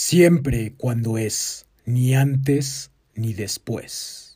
[0.00, 4.27] Siempre cuando es ni antes ni después.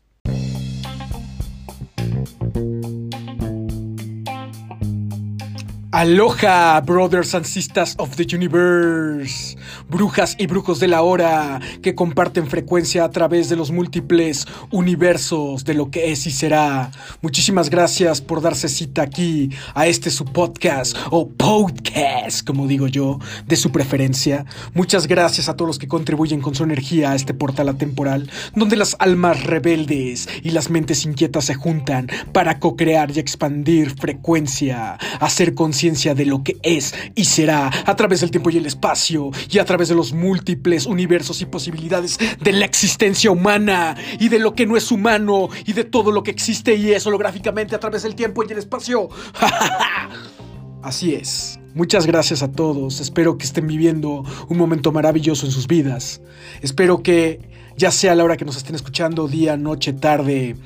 [6.02, 9.56] Aloha, brothers and sisters of the universe,
[9.88, 15.64] brujas y brujos de la hora que comparten frecuencia a través de los múltiples universos
[15.64, 16.90] de lo que es y será.
[17.20, 23.20] Muchísimas gracias por darse cita aquí a este su podcast o podcast, como digo yo,
[23.46, 24.44] de su preferencia.
[24.74, 28.74] Muchas gracias a todos los que contribuyen con su energía a este portal atemporal, donde
[28.74, 35.54] las almas rebeldes y las mentes inquietas se juntan para co-crear y expandir frecuencia, hacer
[35.54, 39.58] conciencia de lo que es y será a través del tiempo y el espacio y
[39.58, 44.54] a través de los múltiples universos y posibilidades de la existencia humana y de lo
[44.54, 48.04] que no es humano y de todo lo que existe y es holográficamente a través
[48.04, 49.10] del tiempo y el espacio.
[50.82, 51.60] Así es.
[51.74, 53.00] Muchas gracias a todos.
[53.00, 56.22] Espero que estén viviendo un momento maravilloso en sus vidas.
[56.62, 57.40] Espero que
[57.76, 60.56] ya sea la hora que nos estén escuchando, día, noche, tarde,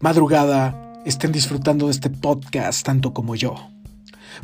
[0.00, 3.75] madrugada, estén disfrutando de este podcast tanto como yo.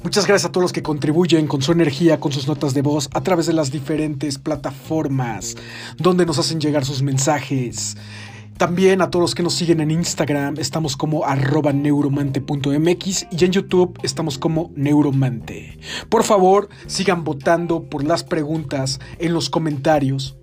[0.02, 3.08] Muchas gracias a todos los que contribuyen con su energía, con sus notas de voz
[3.12, 5.56] a través de las diferentes plataformas
[5.98, 7.96] donde nos hacen llegar sus mensajes.
[8.56, 13.52] También a todos los que nos siguen en Instagram, estamos como arroba neuromante.mx y en
[13.52, 15.78] YouTube estamos como neuromante.
[16.08, 20.36] Por favor, sigan votando por las preguntas en los comentarios.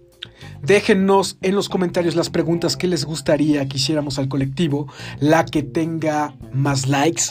[0.61, 5.63] Déjennos en los comentarios las preguntas que les gustaría que hiciéramos al colectivo, la que
[5.63, 7.23] tenga más likes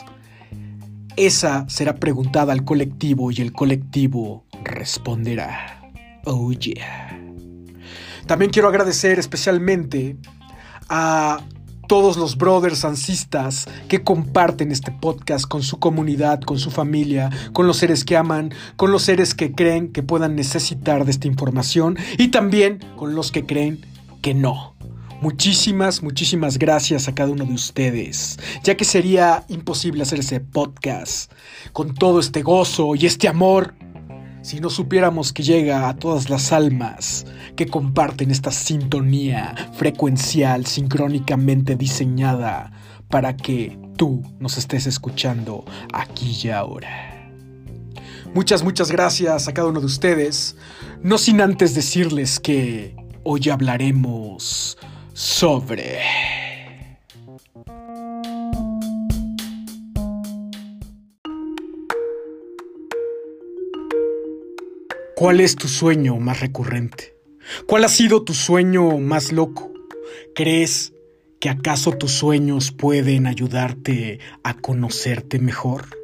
[1.27, 5.91] esa será preguntada al colectivo y el colectivo responderá.
[6.25, 7.21] Oh yeah.
[8.27, 10.17] También quiero agradecer especialmente
[10.89, 11.41] a
[11.89, 17.67] todos los brothers ansistas que comparten este podcast con su comunidad, con su familia, con
[17.67, 21.97] los seres que aman, con los seres que creen que puedan necesitar de esta información
[22.19, 23.81] y también con los que creen
[24.21, 24.78] que no.
[25.21, 31.33] Muchísimas, muchísimas gracias a cada uno de ustedes, ya que sería imposible hacer ese podcast
[31.73, 33.75] con todo este gozo y este amor
[34.43, 41.75] si no supiéramos que llega a todas las almas que comparten esta sintonía frecuencial sincrónicamente
[41.75, 42.71] diseñada
[43.09, 47.33] para que tú nos estés escuchando aquí y ahora.
[48.35, 50.55] Muchas, muchas gracias a cada uno de ustedes,
[51.03, 54.79] no sin antes decirles que hoy hablaremos
[55.19, 55.99] sobre...
[65.17, 67.17] ¿Cuál es tu sueño más recurrente?
[67.67, 69.73] ¿Cuál ha sido tu sueño más loco?
[70.37, 70.93] ¿Crees
[71.41, 75.98] que acaso tus sueños pueden ayudarte a conocerte mejor?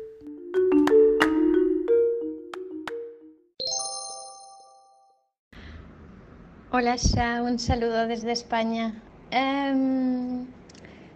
[6.76, 9.00] Hola Sha, un saludo desde España.
[9.30, 10.44] Em,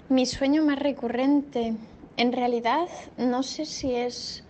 [0.08, 1.74] mi sueño más recurrente,
[2.16, 2.86] en realidad
[3.16, 4.44] no sé si es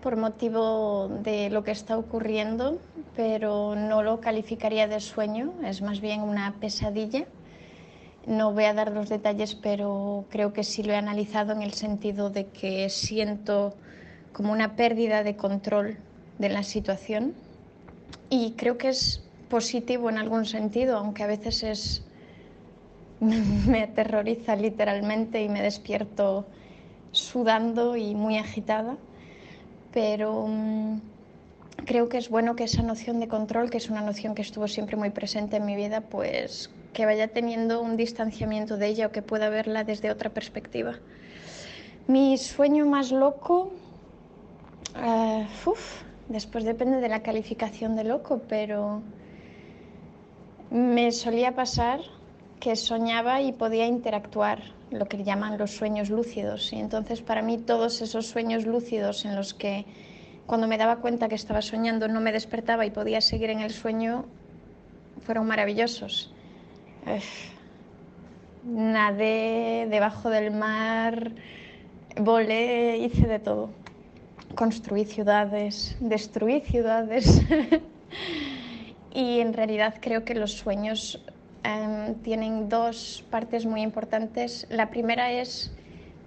[0.00, 2.78] por motivo de lo que está ocurriendo,
[3.16, 7.26] pero no lo calificaría de sueño, es más bien una pesadilla.
[8.24, 11.72] No voy a dar los detalles, pero creo que sí lo he analizado en el
[11.72, 13.74] sentido de que siento
[14.32, 15.96] como una pérdida de control
[16.38, 17.34] de la situación
[18.30, 22.02] y creo que es positivo en algún sentido, aunque a veces es
[23.20, 26.46] me aterroriza literalmente y me despierto
[27.10, 28.96] sudando y muy agitada,
[29.92, 31.00] pero mm,
[31.84, 34.66] creo que es bueno que esa noción de control, que es una noción que estuvo
[34.68, 39.12] siempre muy presente en mi vida, pues que vaya teniendo un distanciamiento de ella o
[39.12, 40.94] que pueda verla desde otra perspectiva.
[42.06, 43.70] Mi sueño más loco,
[44.96, 49.02] uh, uf, después depende de la calificación de loco, pero
[50.72, 52.00] me solía pasar
[52.58, 56.72] que soñaba y podía interactuar, lo que llaman los sueños lúcidos.
[56.72, 59.84] Y entonces para mí todos esos sueños lúcidos en los que
[60.46, 63.70] cuando me daba cuenta que estaba soñando no me despertaba y podía seguir en el
[63.70, 64.24] sueño,
[65.20, 66.32] fueron maravillosos.
[68.64, 71.32] nadé debajo del mar,
[72.16, 73.70] volé, hice de todo.
[74.54, 77.42] Construí ciudades, destruí ciudades.
[79.14, 81.22] y en realidad creo que los sueños
[81.64, 84.66] em, tienen dos partes muy importantes.
[84.70, 85.70] La primera es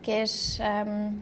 [0.03, 1.17] que es, em,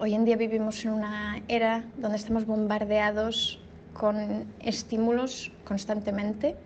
[0.00, 3.60] hoy en día vivimos en una era donde estamos bombardeados
[3.92, 6.56] con estímulos constantemente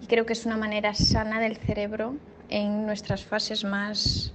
[0.00, 2.16] y creo que es una manera sana del cerebro
[2.48, 4.32] en nuestras fases más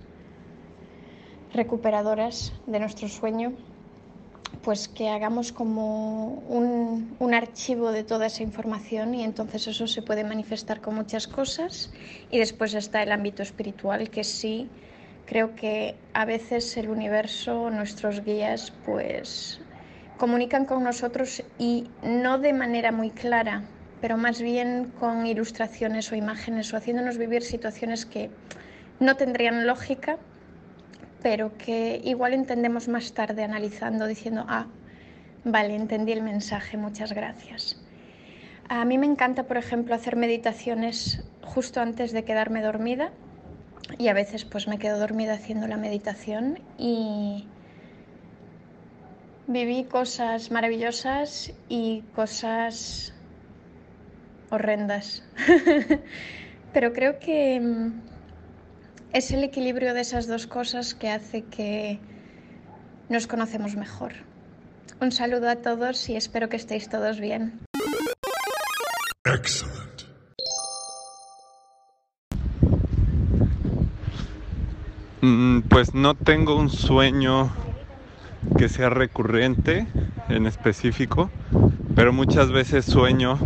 [1.53, 3.53] recuperadoras de nuestro sueño,
[4.61, 10.01] pues que hagamos como un, un, archivo de toda esa información y entonces eso se
[10.01, 11.91] puede manifestar con muchas cosas.
[12.31, 14.69] Y después está el ámbito espiritual que sí
[15.25, 19.59] creo que a veces el universo, nuestros guías, pues
[20.17, 23.63] comunican con nosotros y no de manera muy clara,
[24.01, 28.29] pero más bien con ilustraciones o imágenes o haciéndonos vivir situaciones que
[28.99, 30.17] no tendrían lógica,
[31.25, 34.67] pero que igual entendemos más tarde analizando, diciendo, ah,
[35.43, 37.81] vale, entendí el mensaje, muchas gracias.
[38.69, 43.09] A mí me encanta, por ejemplo, hacer meditaciones justo antes de quedarme dormida
[43.97, 47.47] y a veces pues me quedo dormida haciendo la meditación y
[49.47, 53.15] viví cosas maravillosas y cosas
[54.51, 55.23] horrendas.
[56.71, 58.14] Pero creo que mm,
[59.15, 61.99] es el equilibrio de esas dos cosas que hace que
[63.07, 64.11] nos conocemos mejor.
[64.99, 67.61] Un saludo a todos y espero que estéis todos bien.
[69.23, 70.01] Excellent.
[75.21, 77.53] Mm, pues no tengo un sueño
[78.57, 79.87] que sea recurrente
[80.27, 81.29] en específico,
[81.95, 83.39] pero muchas veces sueño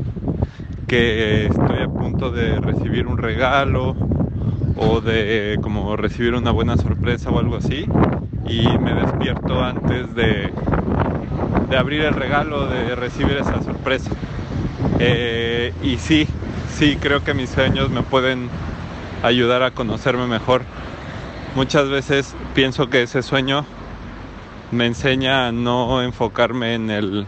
[0.88, 4.19] que estoy a punto de recibir un regalo
[4.80, 7.86] o de como recibir una buena sorpresa o algo así
[8.48, 10.52] y me despierto antes de,
[11.70, 14.10] de abrir el regalo, de recibir esa sorpresa.
[15.00, 16.28] Eh, y sí,
[16.72, 18.50] sí, creo que mis sueños me pueden
[19.22, 20.64] ayudar a conocerme mejor.
[21.56, 23.66] Muchas veces pienso que ese sueño
[24.72, 27.28] me enseña a no enfocarme en el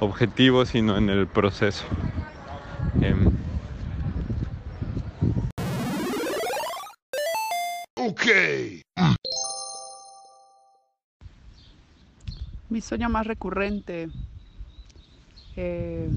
[0.00, 1.84] objetivo, sino en el proceso.
[12.76, 14.10] Mi sueño más recurrente.
[15.56, 16.10] Eh,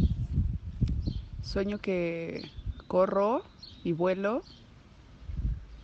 [1.41, 2.51] sueño que
[2.85, 3.45] corro
[3.85, 4.43] y vuelo.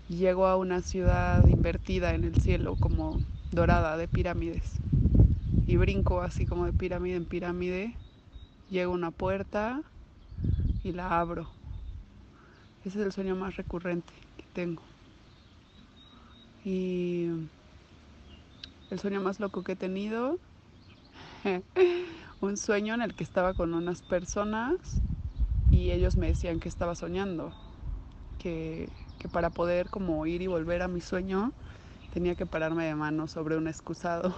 [0.10, 3.22] Llego a una ciudad invertida en el cielo, como
[3.54, 4.82] dorada, de pirámides.
[5.66, 7.96] Y brinco así como de pirámide en pirámide.
[8.70, 9.82] Llego a una puerta
[10.84, 11.48] y la abro.
[12.84, 14.82] Ese es el sueño más recurrente que tengo.
[16.66, 17.30] Y
[18.90, 20.38] el sueño más loco que he tenido,
[22.42, 25.02] un sueño en el que estaba con unas personas
[25.72, 27.54] y ellos me decían que estaba soñando,
[28.40, 28.90] que,
[29.20, 31.54] que para poder como ir y volver a mi sueño
[32.14, 34.36] tenía que pararme de mano sobre un excusado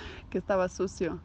[0.30, 1.20] que estaba sucio.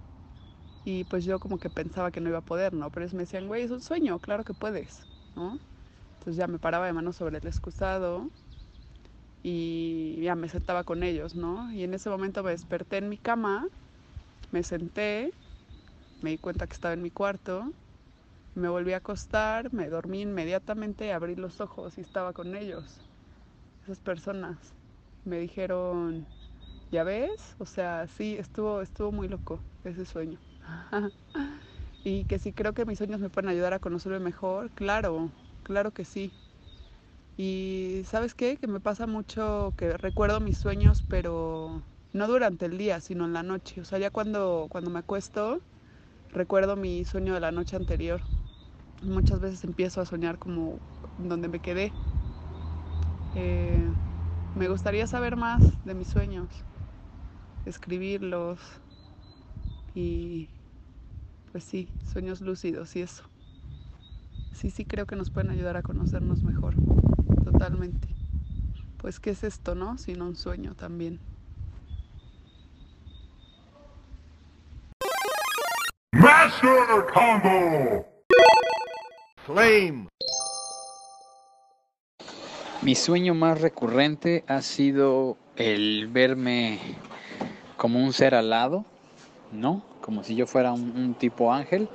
[0.86, 2.92] Y pues yo como que pensaba que no iba a poder, ¿no?
[2.92, 5.60] Pero ellos me decían, güey, es un sueño, claro que puedes, ¿no?
[6.14, 8.32] Entonces ya me paraba de mano sobre el excusado
[9.44, 11.72] y ya me sentaba con ellos, ¿no?
[11.72, 13.68] Y en ese momento me desperté en mi cama,
[14.52, 15.34] me senté,
[16.22, 17.74] me di cuenta que estaba en mi cuarto,
[18.56, 23.02] me volví a acostar, me dormí inmediatamente, abrí los ojos y estaba con ellos,
[23.84, 24.76] esas personas.
[25.26, 26.28] Me dijeron,
[26.92, 27.56] ¿ya ves?
[27.60, 30.40] O sea, sí, estuvo, estuvo muy loco ese sueño.
[32.04, 35.32] y que si creo que mis sueños me pueden ayudar a conocerme mejor, claro,
[35.64, 36.34] claro que sí.
[37.38, 42.78] Y sabes qué, que me pasa mucho que recuerdo mis sueños, pero no durante el
[42.78, 43.82] día, sino en la noche.
[43.82, 45.62] O sea, ya cuando, cuando me acuesto,
[46.30, 48.24] recuerdo mi sueño de la noche anterior.
[49.02, 50.80] Muchas veces empiezo a soñar como
[51.18, 51.94] donde me quedé.
[53.34, 53.94] Eh,
[54.56, 56.66] me gustaría saber más de mis sueños,
[57.66, 58.60] escribirlos
[59.94, 60.50] y
[61.52, 63.24] pues sí, sueños lúcidos y eso.
[64.52, 66.76] Sí, sí creo que nos pueden ayudar a conocernos mejor,
[67.44, 68.10] totalmente.
[68.98, 69.98] Pues qué es esto, ¿no?
[69.98, 71.22] Sino un sueño también.
[76.12, 78.06] Master Combo.
[79.46, 80.08] Flame.
[82.82, 86.80] Mi sueño más recurrente ha sido el verme
[87.78, 88.86] como un ser alado,
[89.52, 89.84] ¿no?
[90.02, 91.88] como si yo fuera un, tipo ángel,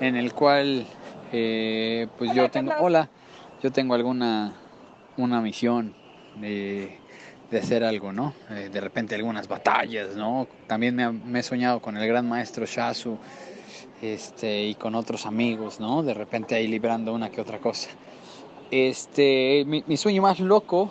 [0.00, 0.86] en el cual
[1.32, 3.10] eh, pues yo tengo, hola,
[3.62, 4.54] yo tengo alguna
[5.18, 5.94] una misión
[6.36, 6.98] de,
[7.50, 8.32] de hacer algo, ¿no?
[8.50, 10.46] Eh, de repente algunas batallas, ¿no?
[10.66, 13.18] También me, me, he soñado con el gran maestro Shasu
[14.02, 16.02] este, y con otros amigos, ¿no?
[16.02, 17.90] De repente ahí librando una que otra cosa.
[18.70, 20.90] Este, mi, sueño más loco,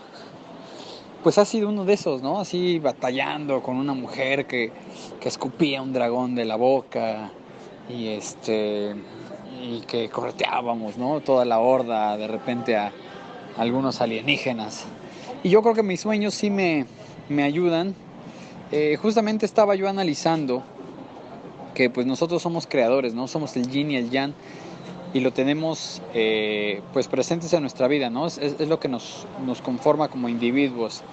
[1.24, 2.39] pues ha sido uno de esos, ¿no?
[2.39, 4.72] Así batallando con una mujer que,
[5.20, 7.32] que escupía un dragón de la boca
[7.89, 8.96] y este
[9.62, 11.22] y que correteábamos, ¿no?
[11.22, 12.91] Toda la horda de repente a
[13.58, 14.86] algunos alienígenas.
[15.44, 16.86] Y yo creo que mis sueños sí me,
[17.29, 17.96] me ayudan.
[18.72, 20.63] Eh, justamente estaba yo analizando
[21.77, 23.27] que pues nosotros somos creadores, ¿no?
[23.27, 24.34] Somos el yin y el yang
[25.13, 28.25] y lo tenemos eh, pues presentes en nuestra vida, ¿no?
[28.25, 31.03] Es, es, lo que nos, nos conforma como individuos.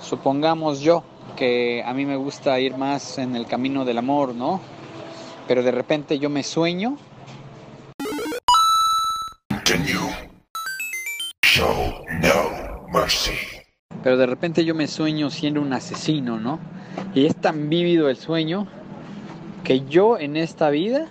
[0.00, 1.04] Supongamos yo
[1.36, 4.62] que a mí me gusta ir más en el camino del amor, ¿no?
[5.46, 6.96] Pero de repente yo me sueño
[14.02, 16.60] Pero de repente yo me sueño siendo un asesino, ¿no?
[17.14, 18.66] Y es tan vívido el sueño
[19.64, 21.08] que yo en esta vida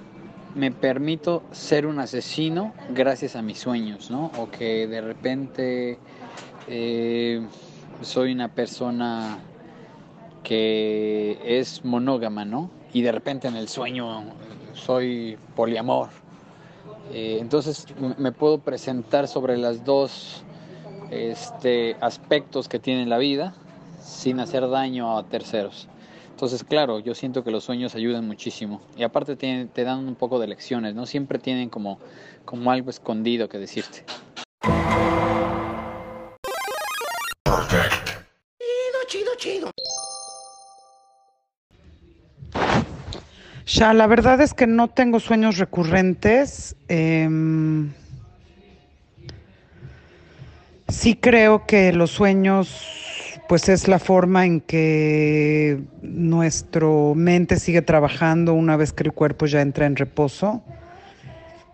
[0.55, 4.31] me permito ser un asesino gracias a mis sueños, ¿no?
[4.37, 5.97] O que de repente
[6.67, 7.41] eh,
[8.01, 9.39] soy una persona
[10.43, 12.69] que es monógama, ¿no?
[12.93, 14.23] Y de repente en el sueño
[14.73, 16.09] soy poliamor.
[17.13, 20.43] Eh, entonces me puedo presentar sobre las dos
[21.09, 23.53] este, aspectos que tiene la vida
[24.01, 25.87] sin hacer daño a terceros.
[26.41, 28.81] Entonces, claro, yo siento que los sueños ayudan muchísimo.
[28.97, 31.05] Y aparte te, te dan un poco de lecciones, ¿no?
[31.05, 31.99] Siempre tienen como,
[32.45, 34.03] como algo escondido que decirte.
[38.57, 39.71] Chido, chido, chido.
[43.67, 46.75] Ya, la verdad es que no tengo sueños recurrentes.
[46.89, 47.29] Eh,
[50.91, 58.53] Sí creo que los sueños, pues es la forma en que nuestro mente sigue trabajando
[58.53, 60.63] una vez que el cuerpo ya entra en reposo.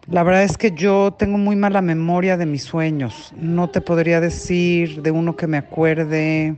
[0.07, 3.31] La verdad es que yo tengo muy mala memoria de mis sueños.
[3.39, 6.55] No te podría decir de uno que me acuerde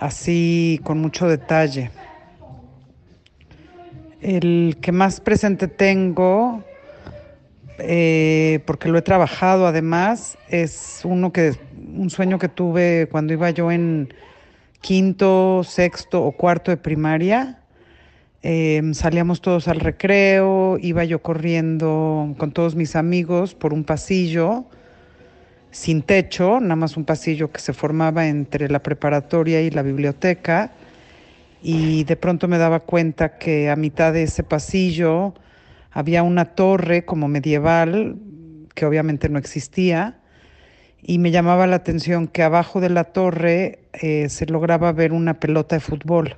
[0.00, 1.90] así con mucho detalle.
[4.22, 6.64] El que más presente tengo
[7.78, 11.56] eh, porque lo he trabajado además, es uno que,
[11.96, 14.12] un sueño que tuve cuando iba yo en
[14.80, 17.58] quinto, sexto o cuarto de primaria.
[18.42, 24.66] Em, salíamos todos al recreo, iba yo corriendo con todos mis amigos por un pasillo
[25.70, 30.72] sin techo, nada más un pasillo que se formaba entre la preparatoria y la biblioteca.
[31.62, 35.34] Y de pronto me daba cuenta que a mitad de ese pasillo
[35.92, 38.16] había una torre como medieval
[38.74, 40.21] que obviamente no existía
[41.02, 45.40] y me llamaba la atención que abajo de la torre eh, se lograba ver una
[45.40, 46.36] pelota de fútbol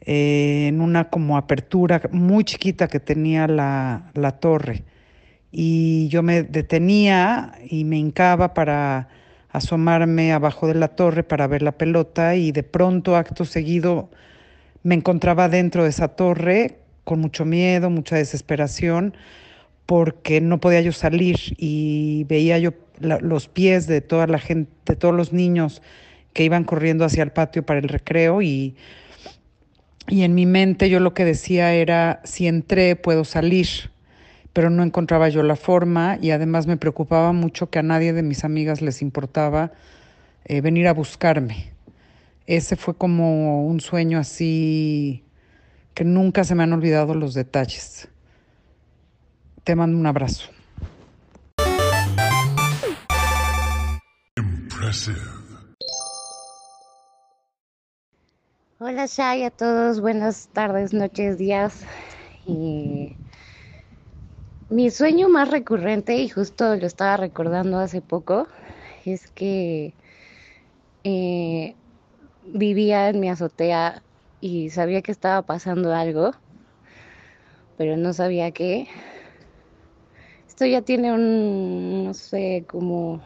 [0.00, 4.84] eh, en una como apertura muy chiquita que tenía la, la torre.
[5.50, 9.08] Y yo me detenía y me hincaba para
[9.50, 14.08] asomarme abajo de la torre para ver la pelota y de pronto acto seguido
[14.82, 19.14] me encontraba dentro de esa torre con mucho miedo, mucha desesperación,
[19.86, 24.96] porque no podía yo salir y veía yo los pies de toda la gente, de
[24.96, 25.82] todos los niños
[26.32, 28.76] que iban corriendo hacia el patio para el recreo y,
[30.08, 33.66] y en mi mente yo lo que decía era, si entré puedo salir,
[34.52, 38.22] pero no encontraba yo la forma y además me preocupaba mucho que a nadie de
[38.22, 39.72] mis amigas les importaba
[40.44, 41.72] eh, venir a buscarme.
[42.46, 45.24] Ese fue como un sueño así
[45.94, 48.08] que nunca se me han olvidado los detalles.
[49.64, 50.50] Te mando un abrazo.
[58.80, 61.86] Hola Shai a todos, buenas tardes, noches, días.
[62.44, 63.14] Y
[64.68, 68.48] mi sueño más recurrente, y justo lo estaba recordando hace poco,
[69.04, 69.94] es que
[71.04, 71.76] eh,
[72.46, 74.02] vivía en mi azotea
[74.40, 76.32] y sabía que estaba pasando algo,
[77.78, 78.88] pero no sabía qué.
[80.52, 83.22] Esto ya tiene un, no sé, como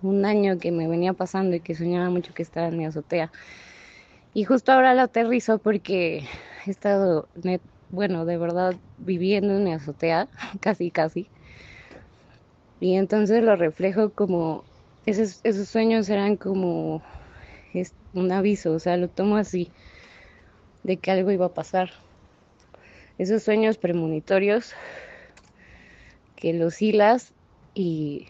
[0.00, 3.30] un año que me venía pasando y que soñaba mucho que estaba en mi azotea.
[4.32, 6.24] Y justo ahora lo aterrizo porque
[6.64, 7.28] he estado,
[7.90, 10.30] bueno, de verdad viviendo en mi azotea,
[10.62, 11.28] casi, casi.
[12.80, 14.64] Y entonces lo reflejo como,
[15.04, 17.02] esos, esos sueños eran como
[17.74, 19.70] es un aviso, o sea, lo tomo así
[20.84, 21.90] de que algo iba a pasar.
[23.18, 24.72] Esos sueños premonitorios
[26.42, 27.34] que los hilas
[27.72, 28.26] y,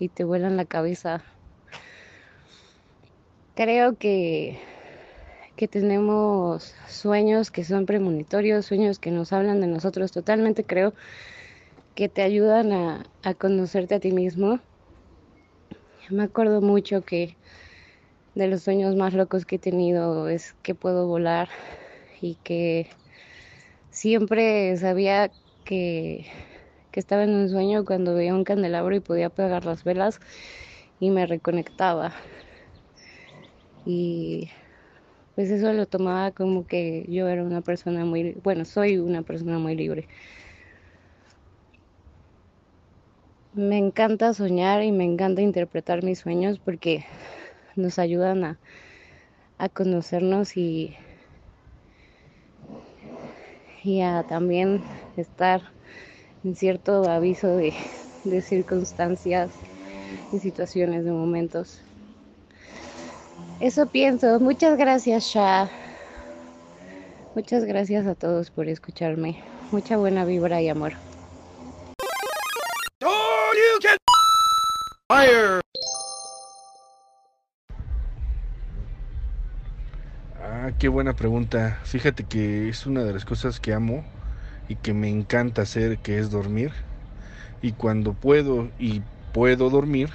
[0.00, 1.22] y te vuelan la cabeza.
[3.54, 4.58] Creo que,
[5.54, 10.10] que tenemos sueños que son premonitorios, sueños que nos hablan de nosotros.
[10.10, 10.92] Totalmente creo
[11.94, 14.58] que te ayudan a, a conocerte a ti mismo.
[16.10, 17.36] Me acuerdo mucho que
[18.34, 21.48] de los sueños más locos que he tenido es que puedo volar
[22.20, 22.88] y que
[23.92, 25.30] siempre sabía
[25.64, 26.26] que,
[26.92, 30.20] que estaba en un sueño cuando veía un candelabro y podía apagar las velas
[31.00, 32.14] y me reconectaba.
[33.84, 34.50] Y
[35.34, 39.58] pues eso lo tomaba como que yo era una persona muy, bueno, soy una persona
[39.60, 40.08] muy libre.
[43.54, 47.06] Me encanta soñar y me encanta interpretar mis sueños porque
[47.76, 48.60] nos ayudan a,
[49.58, 50.96] a conocernos y,
[53.82, 54.84] y a también
[55.16, 55.74] estar
[56.44, 57.74] en cierto aviso de,
[58.24, 59.50] de circunstancias
[60.32, 61.80] y situaciones, de momentos.
[63.60, 64.40] Eso pienso.
[64.40, 65.70] Muchas gracias, Sha.
[67.34, 69.42] Muchas gracias a todos por escucharme.
[69.70, 70.92] Mucha buena vibra y amor.
[75.08, 75.60] Fire!
[80.40, 81.80] Ah, qué buena pregunta.
[81.84, 84.04] Fíjate que es una de las cosas que amo
[84.68, 86.72] y que me encanta hacer, que es dormir.
[87.62, 89.02] Y cuando puedo y
[89.32, 90.10] puedo dormir,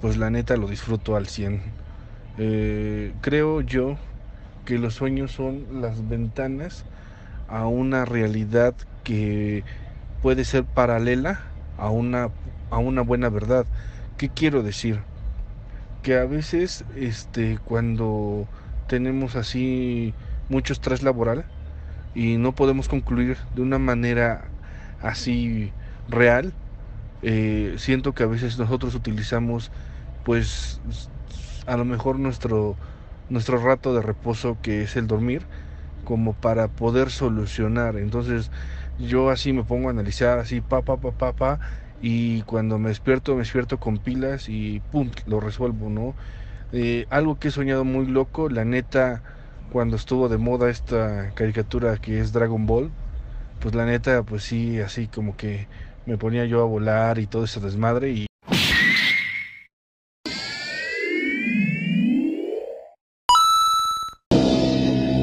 [0.00, 1.76] pues la neta lo disfruto al 100.
[2.36, 3.98] Eh, creo yo
[4.64, 6.86] que los sueños son las ventanas
[7.46, 9.64] a una realidad que
[10.20, 11.40] puede ser paralela
[11.76, 12.34] a una,
[12.70, 13.66] a una buena verdad.
[14.16, 15.06] ¿Qué quiero decir?
[16.02, 18.50] Que a veces este, cuando
[18.86, 20.16] tenemos así
[20.48, 21.46] mucho estrés laboral
[22.14, 24.52] y no podemos concluir de una manera
[25.00, 25.72] así
[26.08, 26.54] real,
[27.22, 29.72] eh, siento que a veces nosotros utilizamos
[30.24, 30.80] pues
[31.66, 32.78] a lo mejor nuestro,
[33.28, 35.46] nuestro rato de reposo que es el dormir
[36.04, 37.96] como para poder solucionar.
[37.96, 38.50] Entonces
[38.98, 41.60] yo así me pongo a analizar así pa pa pa pa pa
[42.00, 46.16] y cuando me despierto me despierto con pilas y pum lo resuelvo, ¿no?
[46.72, 49.22] Eh, algo que he soñado muy loco, la neta
[49.74, 52.92] cuando estuvo de moda esta caricatura que es Dragon Ball,
[53.58, 55.66] pues la neta pues sí así como que
[56.06, 58.26] me ponía yo a volar y todo ese desmadre y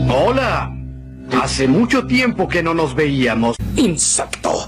[0.10, 0.76] Hola.
[1.42, 3.56] Hace mucho tiempo que no nos veíamos.
[3.78, 4.68] Insecto.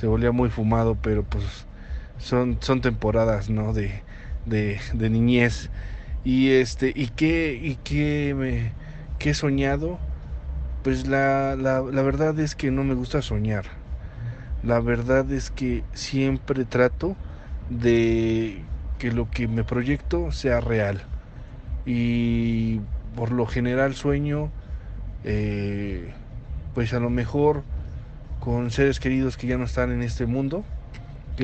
[0.00, 1.66] se volvía muy fumado, pero pues
[2.28, 3.72] son, son temporadas, ¿no?
[3.72, 4.04] De,
[4.44, 5.70] de, de niñez.
[6.22, 8.76] Y este, ¿y qué, y qué me
[9.18, 10.02] qué he soñado?
[10.82, 13.66] Pues la, la, la verdad es que no me gusta soñar.
[14.60, 17.18] La verdad es que siempre trato
[17.68, 21.10] de que lo que me proyecto sea real.
[21.84, 22.80] Y
[23.14, 24.54] por lo general sueño,
[25.22, 26.16] eh,
[26.72, 27.66] pues a lo mejor
[28.38, 30.68] con seres queridos que ya no están en este mundo,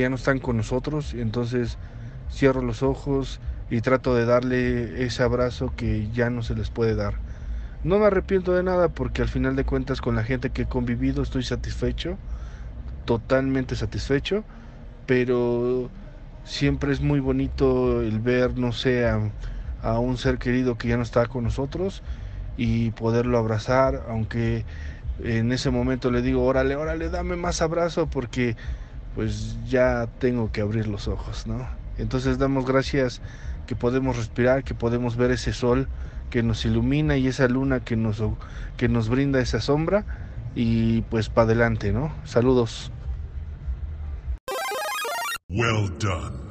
[0.00, 1.14] ya no están con nosotros.
[1.14, 1.78] Entonces
[2.30, 6.94] cierro los ojos y trato de darle ese abrazo que ya no se les puede
[6.94, 7.22] dar.
[7.82, 10.66] No me arrepiento de nada porque al final de cuentas con la gente que he
[10.66, 12.18] convivido estoy satisfecho,
[13.04, 14.44] totalmente satisfecho,
[15.06, 15.92] pero
[16.44, 19.32] siempre es muy bonito el ver, no sé, a,
[19.80, 22.02] a, un ser querido que ya no está con nosotros
[22.56, 24.66] y poderlo abrazar, aunque
[25.18, 28.56] en ese momento le digo, órale, órale, dame más abrazo porque
[29.14, 31.68] pues ya tengo que abrir los ojos, ¿no?
[31.98, 33.20] Entonces damos gracias
[33.66, 35.88] que podemos respirar, que podemos ver ese sol
[36.30, 38.22] que nos ilumina y esa luna que nos,
[38.76, 40.04] que nos brinda esa sombra
[40.54, 42.12] y pues para adelante, ¿no?
[42.24, 42.90] Saludos.
[45.48, 46.44] Well done.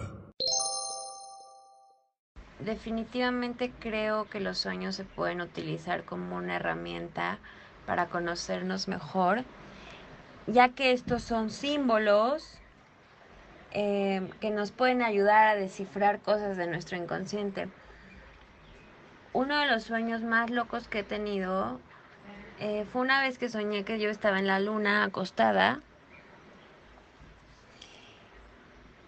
[2.59, 7.39] Definitivamente creo que los sueños se pueden utilizar como una herramienta
[7.85, 9.43] para conocernos mejor,
[10.47, 12.59] ya que estos son símbolos
[13.71, 17.69] eh, que nos pueden ayudar a descifrar cosas de nuestro inconsciente.
[19.31, 21.79] Uno de los sueños más locos que he tenido
[22.59, 25.79] eh, fue una vez que soñé que yo estaba en la luna acostada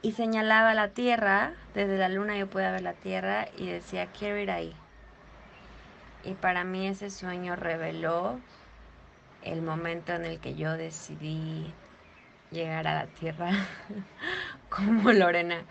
[0.02, 4.38] y señalaba la tierra, desde la luna yo podía ver la tierra y decía, quiero
[4.38, 4.76] ir ahí.
[6.24, 8.40] Y para mí ese sueño reveló
[9.46, 11.74] el momento en el que yo decidí
[12.52, 13.52] llegar a la tierra
[14.70, 15.64] como Lorena.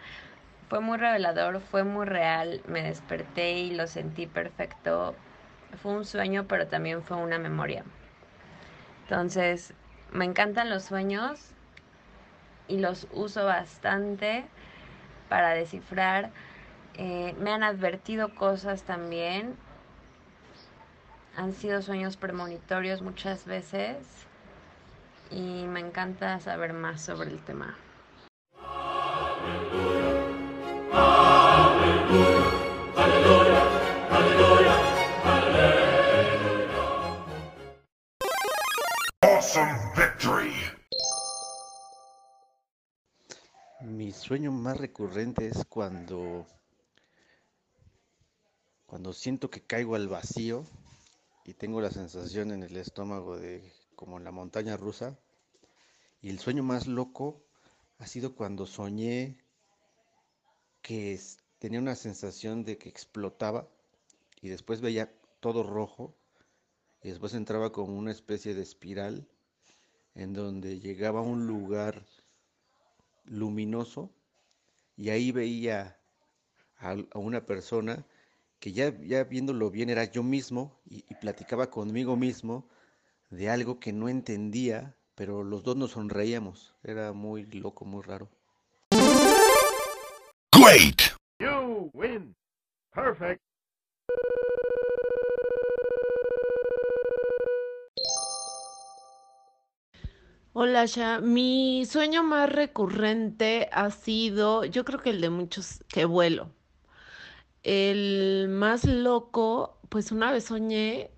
[0.69, 5.15] Fue muy revelador, fue muy real, me desperté y lo sentí perfecto.
[5.83, 7.85] Fue un sueño, pero también fue una memoria.
[9.03, 9.75] Entonces,
[10.11, 11.51] me encantan los sueños
[12.69, 14.47] y los uso bastante
[15.29, 16.31] para descifrar.
[16.95, 19.57] Eh, me han advertido cosas también.
[21.37, 23.97] Han sido sueños premonitorios muchas veces
[25.33, 27.77] y me encanta saber más sobre el tema.
[39.23, 40.55] Awesome victory.
[43.81, 46.47] Mi sueño más recurrente es cuando
[48.87, 50.65] cuando siento que caigo al vacío
[51.45, 55.19] y tengo la sensación en el estómago de como en la montaña rusa.
[56.23, 57.43] Y el sueño más loco
[57.99, 59.37] ha sido cuando soñé
[60.81, 61.21] que
[61.59, 63.69] tenía una sensación de que explotaba
[64.41, 66.15] y después veía todo rojo
[67.03, 69.29] y después entraba como una especie de espiral
[70.15, 72.05] en donde llegaba a un lugar
[73.25, 74.11] luminoso
[74.97, 75.99] y ahí veía
[76.79, 78.07] a, una persona
[78.65, 82.67] que ya, ya viéndolo bien era yo mismo y, y platicaba conmigo mismo
[83.29, 86.75] de algo que no entendía, pero los dos nos sonreíamos.
[86.83, 88.31] Era muy loco, muy raro.
[90.51, 91.03] Great.
[91.41, 92.35] You win.
[92.95, 93.43] Perfect.
[100.55, 101.21] Hola, ya.
[101.21, 106.51] Mi sueño más recurrente ha sido, yo creo que el de muchos, que vuelo.
[107.65, 111.11] El más loco, pues una vez soñé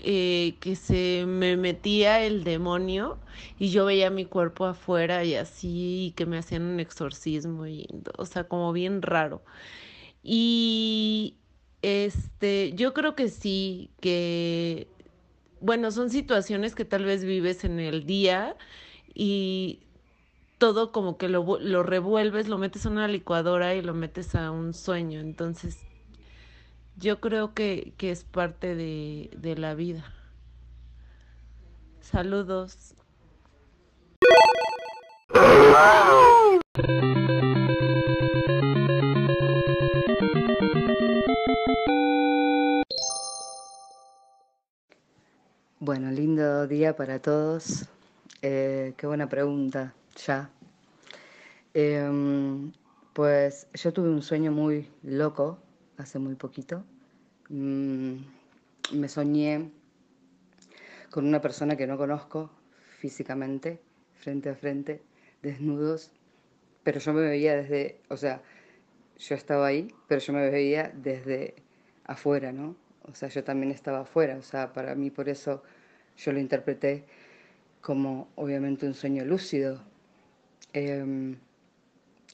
[0.00, 3.18] eh, que se me metía el demonio
[3.58, 7.88] y yo veía mi cuerpo afuera y así, y que me hacían un exorcismo, y,
[8.16, 9.42] o sea, como bien raro.
[10.22, 11.36] Y
[11.82, 14.88] este, yo creo que sí, que,
[15.60, 18.56] bueno, son situaciones que tal vez vives en el día
[19.14, 19.87] y
[20.58, 24.50] todo como que lo, lo revuelves, lo metes a una licuadora y lo metes a
[24.50, 25.20] un sueño.
[25.20, 25.78] Entonces,
[26.96, 30.12] yo creo que, que es parte de, de la vida.
[32.00, 32.94] Saludos.
[45.80, 47.86] Bueno, lindo día para todos.
[48.42, 49.94] Eh, qué buena pregunta,
[50.26, 50.50] ya.
[51.74, 52.72] Em,
[53.12, 55.58] pues yo tuve un sueño muy loco
[55.96, 56.84] hace muy poquito.
[57.48, 58.16] Mm,
[58.92, 59.70] me soñé
[61.10, 62.50] con una persona que no conozco
[62.98, 63.80] físicamente,
[64.14, 65.02] frente a frente,
[65.42, 66.10] desnudos,
[66.82, 68.42] pero yo me veía desde, o sea,
[69.18, 71.56] yo estaba ahí, pero yo me veía desde
[72.04, 72.76] afuera, ¿no?
[73.02, 75.62] O sea, yo también estaba afuera, o sea, para mí por eso
[76.16, 77.04] yo lo interpreté
[77.80, 79.82] como obviamente un sueño lúcido.
[80.78, 81.36] Em,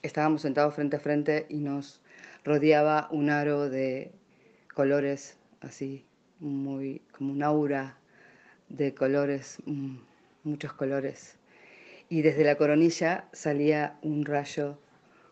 [0.03, 2.03] estábamos sentados frente a frente y nos
[2.45, 4.13] rodeaba un aro de
[4.75, 6.05] colores así,
[6.41, 7.97] muy como un aura
[8.69, 9.97] de colores, mm,
[10.43, 11.39] muchos colores.
[12.11, 14.79] Y desde la coronilla salía un rayo,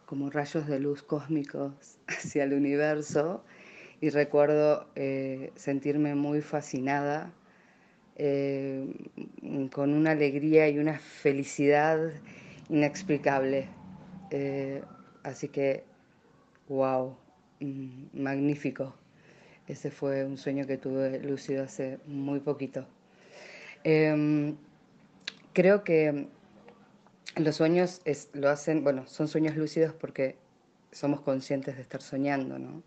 [0.06, 3.44] como rayos de luz cósmicos hacia el universo.
[4.00, 7.30] Y recuerdo eh, sentirme muy fascinada,
[8.16, 8.86] eh,
[9.70, 12.12] con una alegría y una felicidad
[12.68, 13.68] inexplicable.
[14.30, 14.82] Eh,
[15.22, 15.84] así que
[16.68, 17.16] wow,
[17.60, 18.94] mm, magnífico.
[19.66, 22.86] Ese fue un sueño que tuve lúcido hace muy poquito.
[23.84, 24.56] Em,
[25.52, 26.28] creo que
[27.36, 28.02] los sueños
[28.34, 30.36] lo hacen, bueno, son sueños lúcidos porque
[30.92, 32.82] somos conscientes de estar soñando, ¿no?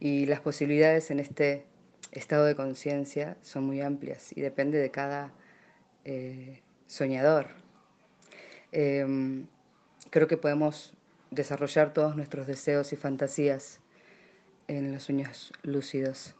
[0.00, 1.64] Y las posibilidades en este
[2.12, 5.32] estado de conciencia son muy amplias y depende de cada
[6.04, 7.63] eh, soñador.
[8.76, 9.46] Em,
[10.10, 10.92] creo que podemos
[11.30, 13.78] desarrollar todos nuestros deseos y fantasías
[14.66, 16.34] en los sueños lúcidos.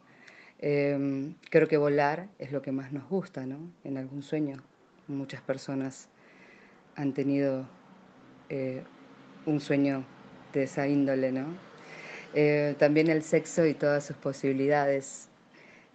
[0.59, 3.57] Em, creo que volar es lo que más nos gusta, ¿no?
[3.85, 4.61] En algún sueño.
[5.07, 6.09] Muchas personas
[6.97, 7.69] han tenido
[8.49, 8.83] eh,
[9.45, 10.05] un sueño
[10.51, 11.45] de esa índole, ¿no?
[12.33, 15.29] Eh, también el sexo y todas sus posibilidades.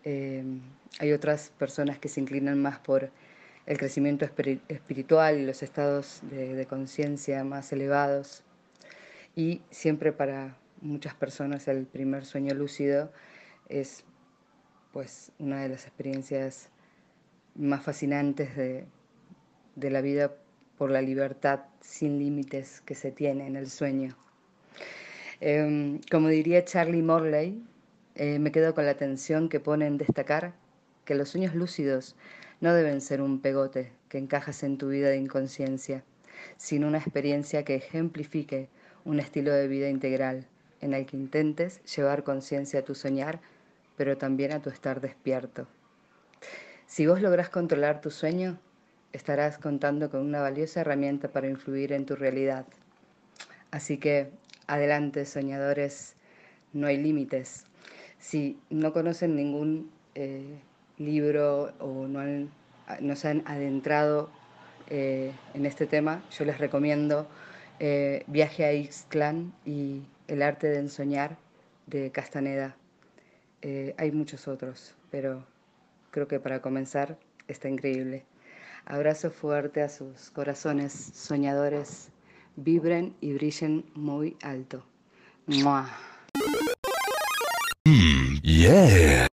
[0.05, 0.63] Em,
[1.01, 3.11] hay otras personas que se inclinan más por
[3.67, 4.25] el crecimiento
[4.69, 8.43] espiritual y los estados de conciencia más elevados.
[9.37, 13.13] Y siempre para muchas personas el primer sueño lúcido
[13.69, 14.05] es
[14.93, 16.69] pues una de las experiencias
[17.55, 18.87] más fascinantes de,
[19.77, 20.35] la vida
[20.77, 24.17] por la libertad sin límites que se tiene en el sueño.
[25.41, 27.63] Em, como diría Charlie Morley,
[28.15, 30.55] eh, me quedo con la atención que pone en destacar
[31.05, 32.17] que los sueños lúcidos
[32.61, 36.05] no deben ser un pegote que encajas en tu vida de inconsciencia,
[36.57, 38.69] sin una experiencia que ejemplifique
[39.05, 40.47] un estilo de vida integral
[40.81, 43.41] en el que intentes llevar conciencia a tu soñar,
[43.97, 45.67] pero también a tu estar despierto.
[46.87, 48.59] Si vos lográs controlar tu sueño,
[49.13, 52.67] estarás contando con una valiosa herramienta para influir en tu realidad.
[53.71, 54.31] Así que,
[54.67, 56.17] adelante, soñadores,
[56.73, 57.65] no hay límites.
[58.19, 60.61] Si no conocen ningún eh,
[61.01, 62.21] libro o no,
[63.01, 64.31] no, se han adentrado
[64.89, 67.27] eh, en este tema, yo les recomiendo
[67.81, 71.37] eh, Viaje a Ixtlán y El arte de ensoñar
[71.87, 72.77] de Castaneda.
[73.97, 75.45] hay muchos otros, pero
[76.13, 78.25] creo que para comenzar está increíble.
[78.87, 82.11] Abrazo fuerte a sus corazones soñadores.
[82.57, 84.85] Vibren y brillen muy alto.
[85.47, 85.89] ¡Mua!
[87.87, 89.30] Mm, yeah.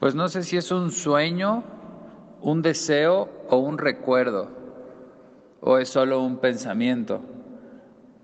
[0.00, 1.62] Pues no sé si es un sueño,
[2.40, 4.48] un deseo o un recuerdo,
[5.60, 7.20] o es solo un pensamiento.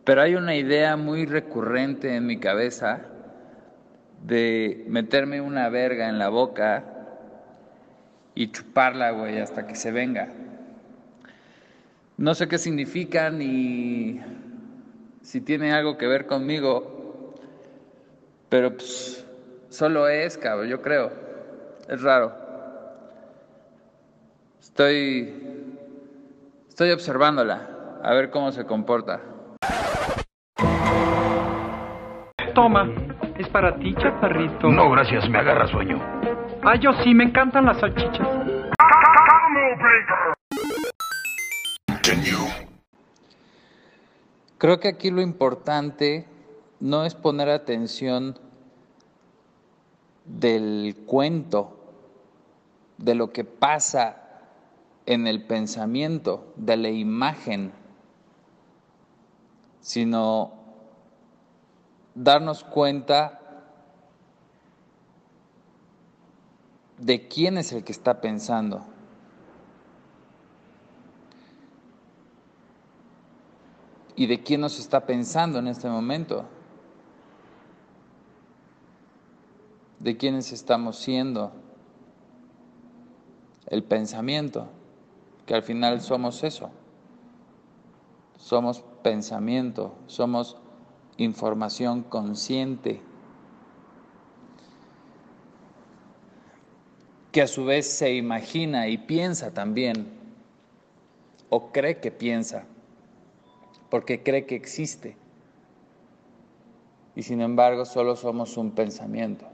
[0.02, 3.02] Pero hay una idea muy recurrente en mi cabeza
[4.24, 6.82] de meterme una verga en la boca
[8.34, 10.30] y chuparla, güey, hasta que se venga.
[12.16, 14.22] No sé qué significa ni
[15.20, 17.34] si tiene algo que ver conmigo,
[18.48, 19.26] pero pues
[19.68, 21.25] solo es, cabrón, yo creo.
[21.88, 22.32] Es raro.
[24.60, 25.32] Estoy
[26.68, 29.20] estoy observándola, a ver cómo se comporta.
[32.54, 32.90] Toma,
[33.38, 34.68] es para ti, chaparrito.
[34.68, 35.98] No, gracias, me agarra sueño.
[36.62, 38.28] Ah, yo sí, me encantan las salchichas.
[44.58, 46.26] Creo que aquí lo importante
[46.80, 48.38] no es poner atención
[50.24, 51.75] del cuento,
[52.98, 54.22] de lo que pasa
[55.06, 57.72] en el pensamiento, de la imagen,
[59.80, 60.52] sino
[62.14, 63.40] darnos cuenta
[66.98, 68.84] de quién es el que está pensando.
[74.16, 76.46] ¿Y de quién nos está pensando en este momento?
[80.00, 81.52] ¿De quiénes estamos siendo?
[83.66, 84.68] El pensamiento,
[85.44, 86.70] que al final somos eso.
[88.36, 90.56] Somos pensamiento, somos
[91.16, 93.00] información consciente,
[97.32, 100.06] que a su vez se imagina y piensa también,
[101.48, 102.64] o cree que piensa,
[103.90, 105.16] porque cree que existe.
[107.14, 109.46] Y sin embargo solo somos un pensamiento.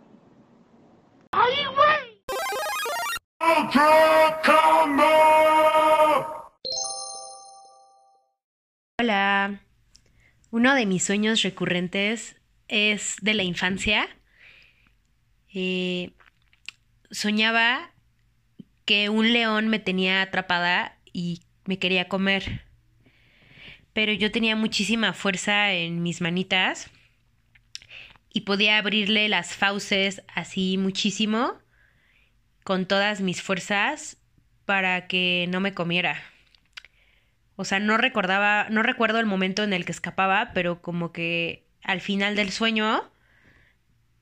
[8.99, 9.61] Hola.
[10.51, 12.37] Uno de mis sueños recurrentes
[12.69, 14.09] es de la infancia.
[15.55, 16.11] Eh,
[17.11, 17.93] soñaba
[18.85, 22.67] que un león me tenía atrapada y me quería comer.
[23.95, 26.91] Pero yo tenía muchísima fuerza en mis manitas
[28.33, 31.62] y podía abrirle las fauces así muchísimo
[32.65, 34.17] con todas mis fuerzas
[34.65, 36.23] para que no me comiera.
[37.57, 41.65] O sea, no recordaba, no recuerdo el momento en el que escapaba, pero como que
[41.83, 43.11] al final del sueño,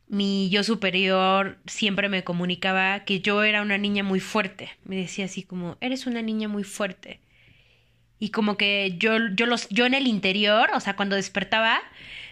[0.08, 4.70] mi yo superior siempre me comunicaba que yo era una niña muy fuerte.
[4.84, 7.20] Me decía así como, eres una niña muy fuerte.
[8.18, 11.80] Y como que yo, yo, los, yo en el interior, o sea, cuando despertaba,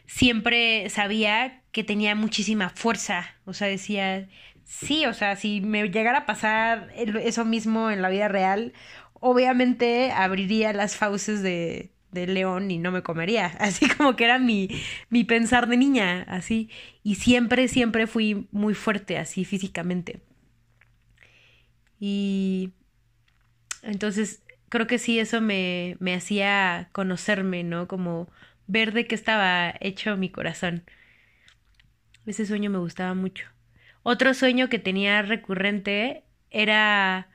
[0.07, 3.35] siempre sabía que tenía muchísima fuerza.
[3.47, 4.29] O sea, decía,
[4.69, 8.73] sí, o sea, si me llegara a pasar eso mismo en la vida real,
[9.15, 13.47] obviamente abriría las fauces de, de león y no me comería.
[13.61, 14.69] Así como que era mi,
[15.11, 16.71] mi pensar de niña, así.
[17.05, 20.21] Y siempre, siempre fui muy fuerte, así físicamente.
[22.01, 22.73] Y
[23.83, 27.89] entonces creo que sí, eso me, me hacía conocerme, ¿no?
[27.89, 28.29] Como
[28.67, 30.85] ver de qué estaba hecho mi corazón.
[32.27, 33.47] Ese sueño me gustaba mucho.
[34.11, 37.29] Otro sueño que tenía recurrente era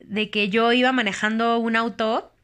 [0.00, 2.34] de que yo iba manejando un auto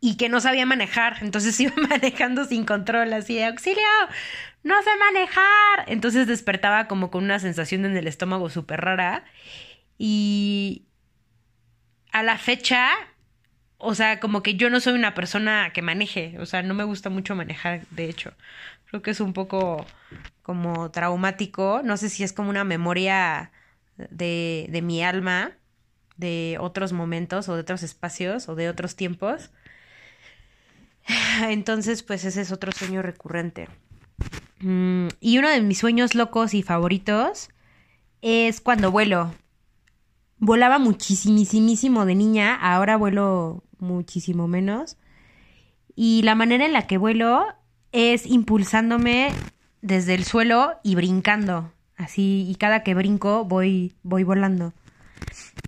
[0.00, 3.82] y que no sabía manejar, entonces iba manejando sin control, así de auxilio,
[4.62, 5.84] no sé manejar.
[5.86, 9.26] Entonces despertaba como con una sensación en el estómago súper rara.
[9.98, 10.86] Y
[12.10, 12.88] a la fecha,
[13.76, 16.84] o sea, como que yo no soy una persona que maneje, o sea, no me
[16.84, 18.32] gusta mucho manejar, de hecho,
[18.86, 19.84] Creo que es un poco
[20.48, 21.82] como traumático.
[21.84, 23.52] No sé si es como una memoria
[23.98, 25.52] de, de mi alma,
[26.16, 29.50] de otros momentos o de otros espacios o de otros tiempos.
[31.42, 33.68] Entonces, pues ese es otro sueño recurrente.
[34.60, 37.50] Mm, y uno de mis sueños locos y favoritos
[38.22, 39.34] es cuando vuelo.
[40.38, 44.96] Volaba muchísimo de niña, ahora vuelo muchísimo menos.
[45.94, 47.44] Y la manera en la que vuelo
[47.92, 49.28] es impulsándome
[49.82, 51.72] desde el suelo y brincando.
[51.96, 54.72] Así, y cada que brinco voy, voy volando.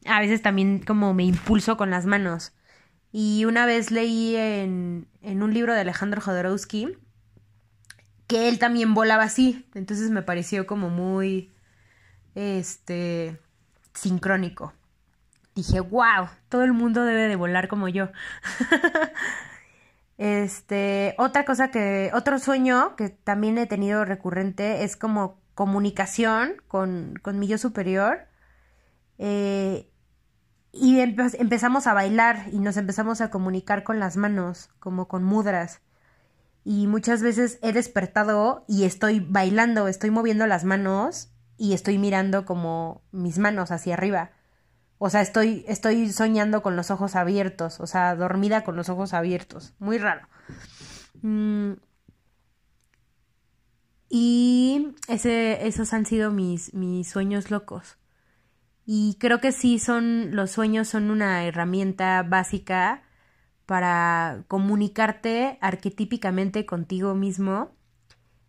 [0.07, 2.53] A veces también como me impulso con las manos.
[3.13, 6.97] Y una vez leí en, en un libro de Alejandro Jodorowsky
[8.29, 9.67] que él también volaba así.
[9.75, 11.51] Entonces me pareció como muy,
[12.37, 13.39] este,
[13.95, 14.73] sincrónico.
[15.55, 18.09] Dije, wow, todo el mundo debe de volar como yo.
[20.21, 27.15] este, otra cosa que, otro sueño que también he tenido recurrente es como comunicación con,
[27.23, 28.27] con mi yo superior.
[29.17, 29.91] Eh,
[30.73, 35.81] y empezamos a bailar y nos empezamos a comunicar con las manos, como con mudras.
[36.65, 42.45] Y muchas veces he despertado y estoy bailando, estoy moviendo las manos y estoy mirando
[42.45, 44.33] como mis manos hacia arriba.
[45.03, 49.15] O sea, estoy, estoy soñando con los ojos abiertos, o sea, dormida con los ojos
[49.15, 49.73] abiertos.
[49.79, 50.29] Muy raro.
[51.23, 51.73] Mm.
[54.11, 57.97] Y ese, esos han sido mis, mis sueños locos.
[58.85, 63.03] Y creo que sí son, los sueños son una herramienta básica
[63.65, 67.75] para comunicarte arquetípicamente contigo mismo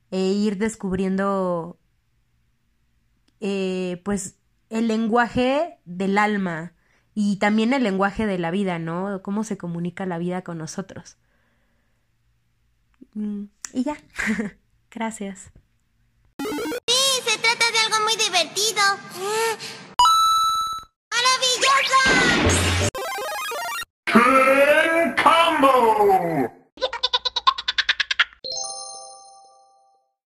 [0.10, 1.80] e ir descubriendo
[3.40, 4.41] eh, pues
[4.72, 6.74] el lenguaje del alma
[7.14, 9.22] y también el lenguaje de la vida, ¿no?
[9.22, 11.18] Cómo se comunica la vida con nosotros.
[13.14, 13.98] Mm, y ya,
[14.92, 15.52] gracias.
[16.40, 18.82] Sí, se trata de algo muy divertido.
[21.12, 22.00] ¡Maravilloso!
[25.22, 26.50] Combo!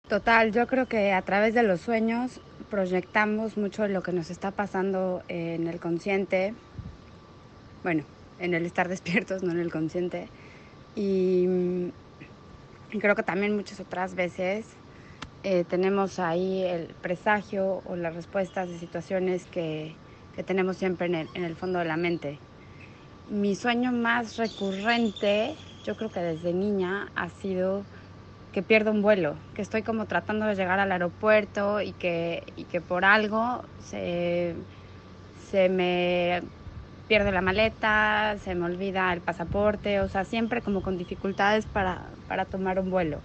[0.08, 4.50] Total, yo creo que a través de los sueños proyectamos mucho lo que nos está
[4.50, 6.54] pasando en el consciente,
[7.82, 8.04] bueno,
[8.38, 10.28] en el estar despiertos, no en el consciente.
[10.94, 11.92] Y,
[13.00, 14.66] creo que también muchas otras veces
[15.44, 19.94] eh, tenemos ahí el presagio o las respuestas de situaciones que,
[20.34, 22.38] que tenemos siempre en el, en el fondo de la mente.
[23.30, 25.54] Mi sueño más recurrente,
[25.84, 27.84] yo creo que desde niña, ha sido
[28.58, 32.64] que pierdo un vuelo, que estoy como tratando de llegar al aeropuerto y que, y
[32.64, 34.56] que por algo se,
[35.48, 36.42] se me
[37.06, 42.02] pierde la maleta, se me olvida el pasaporte, o sea, siempre como con dificultades para,
[42.26, 43.20] para tomar un vuelo,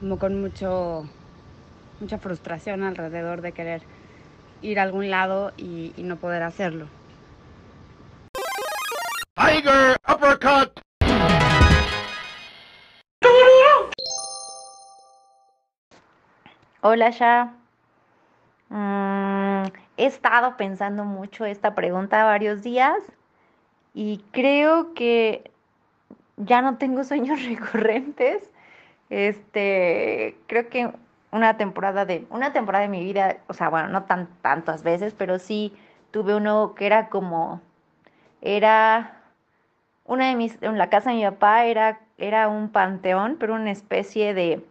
[0.00, 1.08] como con mucho,
[2.00, 3.82] mucha frustración alrededor de querer
[4.60, 6.88] ir a algún lado y, y no poder hacerlo.
[9.36, 10.80] Tiger uppercut.
[16.86, 17.54] Hola, ya.
[18.68, 22.98] Mm, he estado pensando mucho esta pregunta varios días
[23.94, 25.50] y creo que
[26.36, 28.50] ya no tengo sueños recurrentes.
[29.08, 30.92] Este, creo que
[31.32, 35.14] una temporada de una temporada de mi vida, o sea, bueno, no tan tantas veces,
[35.14, 35.72] pero sí
[36.10, 37.62] tuve uno que era como
[38.42, 39.22] era
[40.04, 43.70] una de mis en la casa de mi papá era era un panteón, pero una
[43.70, 44.62] especie de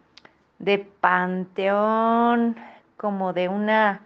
[0.58, 2.56] de panteón,
[2.96, 4.00] como de una,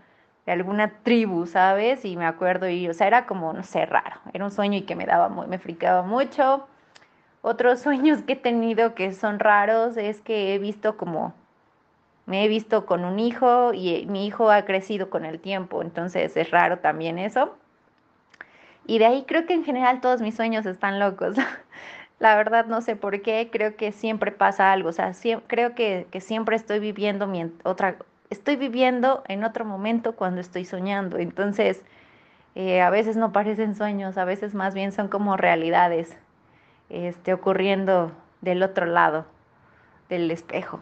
[0.47, 2.05] de alguna tribu, ¿sabes?
[2.05, 4.83] Y me acuerdo, y, o sea, era como, no sé, raro, era un sueño y
[4.83, 6.67] que me daba muy, me fricaba mucho.
[7.43, 11.35] Otros sueños que he tenido que son raros es que he visto como,
[12.27, 16.37] me he visto con un hijo y mi hijo ha crecido con el tiempo, entonces
[16.37, 17.55] es raro también eso.
[18.87, 21.37] Y de ahí creo que en general todos mis sueños están locos.
[22.19, 25.13] La verdad no sé por qué, creo que siempre pasa algo, o sea,
[25.47, 27.97] creo que, que, siempre estoy viviendo mi otra,
[28.29, 31.83] estoy viviendo en otro momento cuando estoy soñando, entonces
[32.57, 36.17] eh, a veces no parecen sueños, a veces más bien son como realidades
[36.89, 38.11] este, ocurriendo
[38.41, 39.25] del otro lado
[40.09, 40.81] del espejo.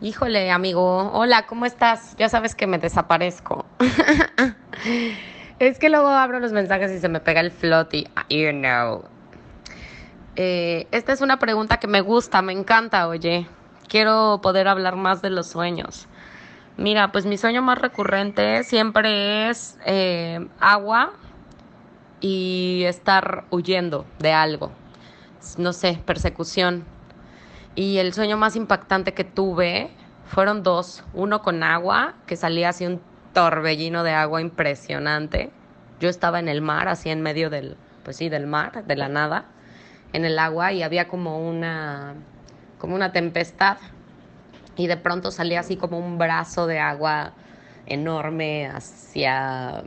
[0.00, 1.10] Híjole, amigo.
[1.12, 2.16] Hola, ¿cómo estás?
[2.16, 3.64] Ya sabes que me desaparezco.
[5.58, 8.06] es que luego abro los mensajes y se me pega el floaty.
[8.30, 9.04] You know.
[10.36, 13.46] Eh, esta es una pregunta que me gusta, me encanta, oye.
[13.88, 16.06] Quiero poder hablar más de los sueños.
[16.76, 21.12] Mira, pues mi sueño más recurrente siempre es eh, agua
[22.20, 24.70] y estar huyendo de algo,
[25.56, 26.84] no sé, persecución.
[27.74, 29.90] Y el sueño más impactante que tuve
[30.26, 33.00] fueron dos, uno con agua, que salía así un
[33.32, 35.50] torbellino de agua impresionante.
[36.00, 39.08] Yo estaba en el mar, así en medio del, pues sí, del mar, de la
[39.08, 39.46] nada,
[40.12, 42.14] en el agua y había como una,
[42.78, 43.78] como una tempestad
[44.76, 47.32] y de pronto salía así como un brazo de agua
[47.86, 49.82] enorme hacia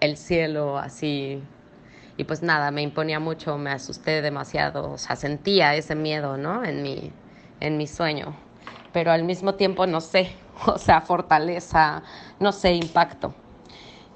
[0.00, 1.42] el cielo, así.
[2.16, 6.64] Y pues nada, me imponía mucho, me asusté demasiado, o sea, sentía ese miedo, ¿no?
[6.64, 7.12] En mi,
[7.60, 8.34] en mi sueño.
[8.92, 10.32] Pero al mismo tiempo, no sé,
[10.66, 12.02] o sea, fortaleza,
[12.40, 13.34] no sé, impacto.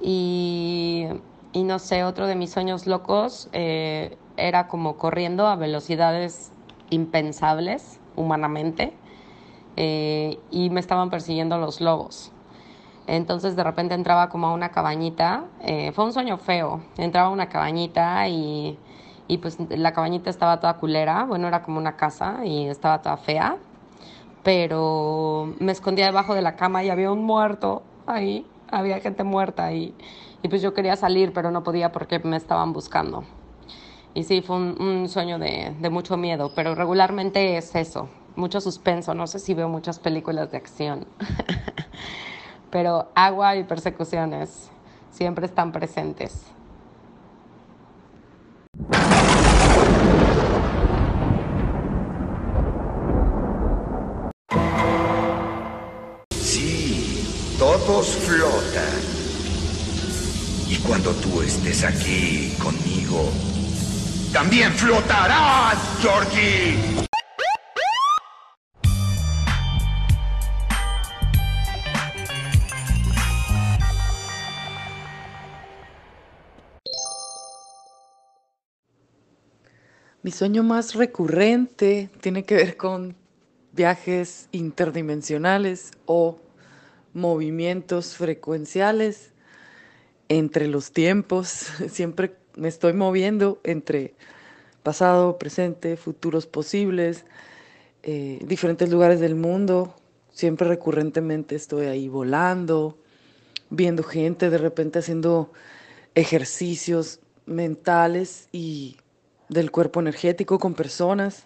[0.00, 1.06] Y,
[1.52, 6.52] y no sé, otro de mis sueños locos eh, era como corriendo a velocidades
[6.90, 8.94] impensables humanamente
[9.76, 12.32] eh, y me estaban persiguiendo los lobos.
[13.06, 17.32] Entonces de repente entraba como a una cabañita, eh, fue un sueño feo, entraba a
[17.32, 18.78] una cabañita y,
[19.26, 23.16] y pues la cabañita estaba toda culera, bueno, era como una casa y estaba toda
[23.16, 23.56] fea,
[24.42, 29.64] pero me escondía debajo de la cama y había un muerto ahí, había gente muerta
[29.64, 29.94] ahí
[30.42, 33.24] y pues yo quería salir pero no podía porque me estaban buscando.
[34.14, 38.60] Y sí, fue un, un sueño de, de mucho miedo, pero regularmente es eso, mucho
[38.60, 41.06] suspenso, no sé si veo muchas películas de acción.
[42.70, 44.70] pero agua y persecuciones
[45.10, 46.50] siempre están presentes.
[57.90, 59.00] Todos flotan.
[60.68, 63.32] Y cuando tú estés aquí conmigo,
[64.32, 66.76] también flotarás, Georgie.
[80.22, 83.16] Mi sueño más recurrente tiene que ver con
[83.72, 86.38] viajes interdimensionales o
[87.12, 89.32] movimientos frecuenciales
[90.28, 91.48] entre los tiempos.
[91.88, 94.14] Siempre me estoy moviendo entre
[94.82, 97.24] pasado, presente, futuros posibles,
[98.02, 99.94] eh, diferentes lugares del mundo.
[100.32, 102.98] Siempre recurrentemente estoy ahí volando,
[103.68, 105.52] viendo gente, de repente haciendo
[106.14, 108.96] ejercicios mentales y
[109.48, 111.44] del cuerpo energético con personas.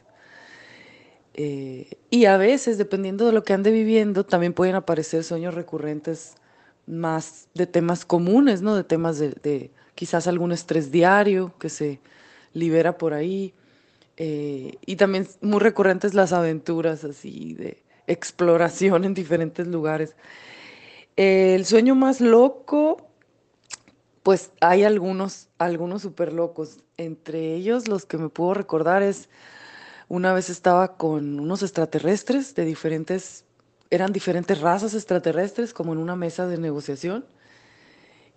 [1.34, 6.36] Eh, y a veces, dependiendo de lo que ande viviendo, también pueden aparecer sueños recurrentes
[6.86, 8.76] más de temas comunes, ¿no?
[8.76, 12.00] De temas de, quizás algún estrés diario que se
[12.52, 13.52] libera por ahí.
[14.16, 20.14] Eh, y también muy recurrentes las aventuras así de exploración en diferentes lugares.
[21.16, 23.08] el sueño más loco,
[24.22, 26.78] pues hay algunos, algunos súper locos.
[26.96, 29.28] Entre ellos, los que me puedo recordar es,
[30.08, 33.44] una vez estaba con unos extraterrestres de diferentes,
[33.90, 37.24] eran diferentes razas extraterrestres, como en una mesa de negociación.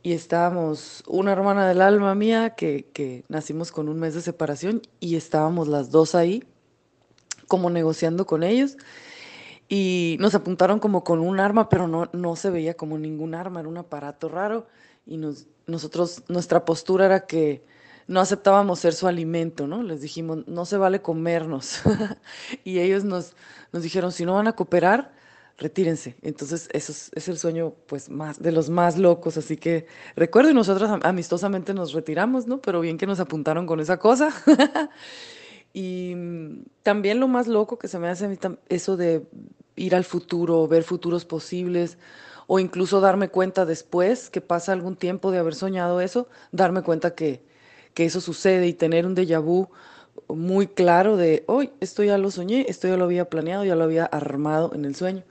[0.03, 4.81] Y estábamos, una hermana del alma mía, que, que nacimos con un mes de separación,
[4.99, 6.43] y estábamos las dos ahí,
[7.47, 8.77] como negociando con ellos.
[9.69, 13.59] Y nos apuntaron como con un arma, pero no, no se veía como ningún arma,
[13.59, 14.67] era un aparato raro.
[15.05, 17.63] Y nos, nosotros, nuestra postura era que
[18.07, 19.83] no aceptábamos ser su alimento, ¿no?
[19.83, 21.81] Les dijimos, no se vale comernos.
[22.63, 23.33] y ellos nos,
[23.71, 25.11] nos dijeron, si no van a cooperar,
[25.57, 26.15] retírense.
[26.21, 29.37] Entonces, eso es, el sueño, pues, más, de los más locos.
[29.37, 32.61] Así que recuerdo, y nosotros amistosamente nos retiramos, ¿no?
[32.61, 34.29] Pero bien que nos apuntaron con esa cosa.
[35.73, 36.15] y
[36.83, 38.37] también lo más loco que se me hace a mí,
[38.69, 39.27] eso de
[39.75, 41.97] ir al futuro, ver futuros posibles,
[42.47, 47.13] o incluso darme cuenta después que pasa algún tiempo de haber soñado eso, darme cuenta
[47.13, 47.45] que,
[47.97, 49.69] que eso sucede y tener un déjà vu
[50.27, 53.85] muy claro de, hoy esto ya lo soñé, esto ya lo había planeado, ya lo
[53.85, 55.23] había armado en el sueño.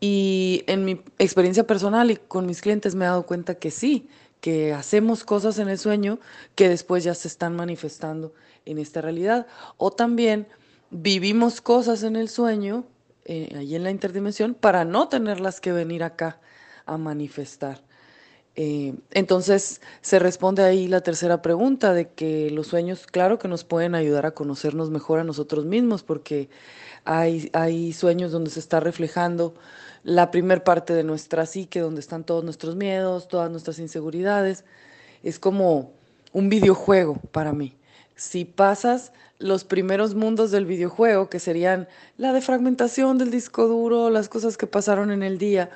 [0.00, 4.08] Y en mi experiencia personal y con mis clientes me he dado cuenta que sí,
[4.40, 6.18] que hacemos cosas en el sueño
[6.54, 8.32] que después ya se están manifestando
[8.64, 9.46] en esta realidad.
[9.76, 10.48] O también
[10.88, 12.86] vivimos cosas en el sueño,
[13.26, 16.40] eh, ahí en la interdimensión, para no tenerlas que venir acá
[16.86, 17.82] a manifestar.
[18.60, 23.62] Eh, entonces se responde ahí la tercera pregunta de que los sueños, claro que nos
[23.62, 26.48] pueden ayudar a conocernos mejor a nosotros mismos, porque
[27.04, 29.54] hay, hay sueños donde se está reflejando
[30.02, 34.64] la primer parte de nuestra psique, donde están todos nuestros miedos, todas nuestras inseguridades.
[35.22, 35.92] Es como
[36.32, 37.76] un videojuego para mí.
[38.16, 41.86] Si pasas los primeros mundos del videojuego, que serían
[42.16, 45.70] la defragmentación del disco duro, las cosas que pasaron en el día,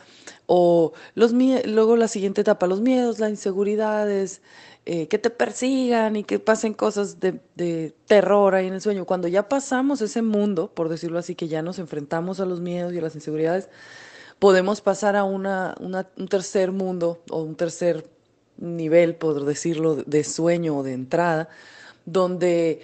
[0.46, 4.42] o los luego la siguiente etapa, los miedos, las inseguridades,
[4.84, 9.04] eh, que te persigan y que pasen cosas de, terror ahí en el sueño.
[9.04, 12.92] Cuando ya pasamos ese mundo, por decirlo así, que ya nos enfrentamos a los miedos
[12.92, 13.68] y a las inseguridades,
[14.38, 18.06] podemos pasar a una- un tercer mundo o un tercer
[18.58, 21.48] nivel, por decirlo, de sueño o de entrada,
[22.04, 22.80] donde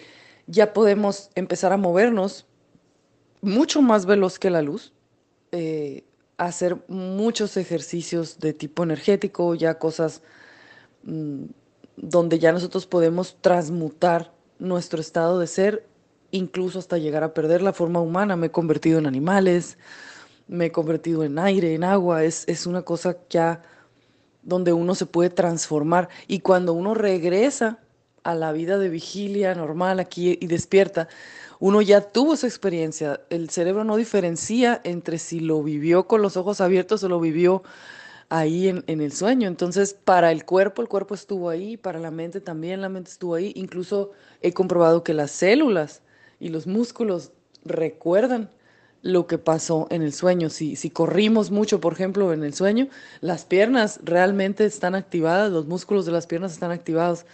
[0.46, 2.46] ya podemos empezar a movernos
[3.40, 4.92] mucho más veloz que la luz,
[5.52, 6.04] eh,
[6.38, 10.22] hacer muchos ejercicios de tipo energético, ya cosas
[11.02, 11.44] mm,
[11.96, 15.86] donde ya nosotros podemos transmutar nuestro estado de ser,
[16.30, 18.36] incluso hasta llegar a perder la forma humana.
[18.36, 19.78] Me he convertido en animales,
[20.46, 23.62] me he convertido en aire, en agua, es, es una cosa ya
[24.42, 26.08] donde uno se puede transformar.
[26.28, 27.80] Y cuando uno regresa
[28.28, 31.08] a la vida de vigilia normal aquí y despierta,
[31.60, 33.22] uno ya tuvo esa experiencia.
[33.30, 37.62] El cerebro no diferencia entre si lo vivió con los ojos abiertos o lo vivió
[38.28, 39.48] ahí en, en el sueño.
[39.48, 43.34] Entonces, para el cuerpo, el cuerpo estuvo ahí, para la mente también, la mente estuvo
[43.34, 43.52] ahí.
[43.56, 44.12] Incluso
[44.42, 46.02] he comprobado que las células
[46.38, 47.32] y los músculos
[47.64, 48.50] recuerdan
[49.00, 50.50] lo que pasó en el sueño.
[50.50, 52.88] Si, si corrimos mucho, por ejemplo, en el sueño,
[53.22, 57.24] las piernas realmente están activadas, los músculos de las piernas están activados.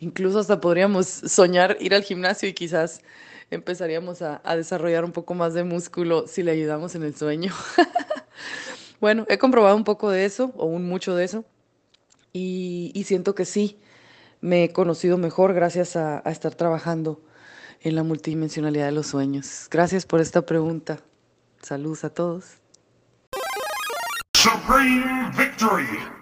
[0.00, 3.00] Incluso hasta podríamos soñar ir al gimnasio y quizás
[3.50, 7.52] empezaríamos a, desarrollar un poco más de músculo si le ayudamos en el sueño.
[9.00, 11.44] bueno, he comprobado un poco de eso, o un mucho de eso,
[12.32, 13.78] y, y siento que sí,
[14.40, 17.22] me he conocido mejor gracias a, a estar trabajando
[17.80, 19.68] en la multidimensionalidad de los sueños.
[19.70, 21.00] Gracias por esta pregunta.
[21.62, 22.58] Saludos a todos.
[24.36, 26.13] Supreme victory.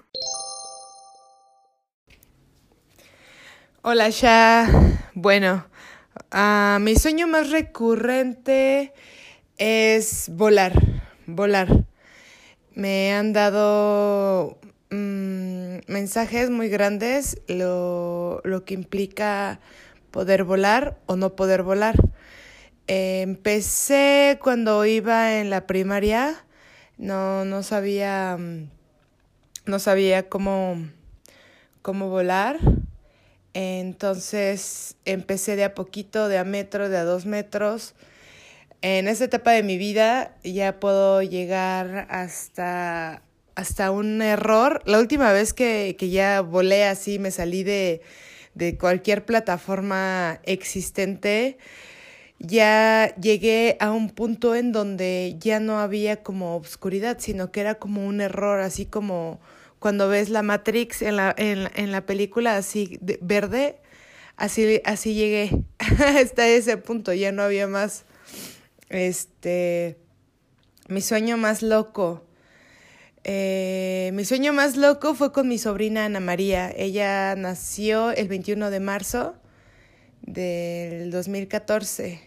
[3.84, 4.68] Hola, ya.
[5.14, 5.66] Bueno,
[6.78, 8.92] mi sueño más recurrente
[9.58, 10.72] es volar,
[11.26, 11.84] volar.
[12.76, 14.60] Me han dado
[14.90, 19.58] mm, mensajes muy grandes, lo, lo que implica
[20.12, 21.96] poder volar o no poder volar.
[22.86, 26.44] Empecé cuando iba en la primaria,
[26.98, 28.68] no, no sabía, mm,
[29.66, 30.76] no sabía cómo,
[31.82, 32.60] cómo volar.
[33.54, 37.94] Entonces empecé de a poquito, de a metro, de a dos metros.
[38.80, 43.22] En esta etapa de mi vida ya puedo llegar hasta,
[43.54, 44.82] hasta un error.
[44.86, 48.02] La última vez que, que ya volé así, me salí de,
[48.54, 51.58] de cualquier plataforma existente,
[52.38, 57.76] ya llegué a un punto en donde ya no había como obscuridad, sino que era
[57.76, 59.40] como un error, así como
[59.82, 63.80] cuando ves la Matrix en la, en, en la película así de- verde,
[64.36, 65.50] así, así llegué
[66.22, 68.04] hasta ese punto, ya no había más.
[68.88, 69.98] Este,
[70.88, 72.24] mi sueño más loco.
[73.24, 76.72] Eh, mi sueño más loco fue con mi sobrina Ana María.
[76.76, 79.34] Ella nació el 21 de marzo
[80.22, 82.20] del 2014.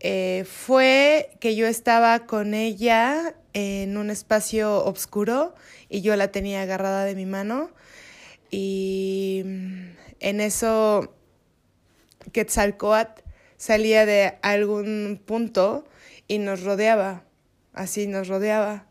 [0.00, 5.54] Eh, fue que yo estaba con ella en un espacio oscuro
[5.88, 7.70] y yo la tenía agarrada de mi mano
[8.52, 9.86] y mm,
[10.20, 11.12] en eso
[12.32, 13.22] Quetzalcoatl
[13.56, 15.84] salía de algún punto
[16.28, 17.24] y nos rodeaba,
[17.72, 18.86] así nos rodeaba.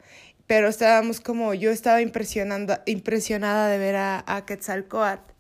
[0.47, 5.31] Pero estábamos como, yo estaba impresionando, impresionada de ver a, a Quetzalcoatl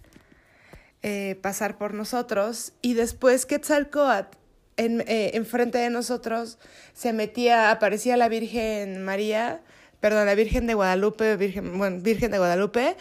[1.03, 4.36] eh, pasar por nosotros y después Quetzalcoatl
[4.77, 6.59] eh, enfrente de nosotros
[6.93, 9.61] se metía, aparecía la Virgen María,
[9.99, 12.95] perdón, la Virgen de Guadalupe, Virgen, bueno, Virgen de Guadalupe,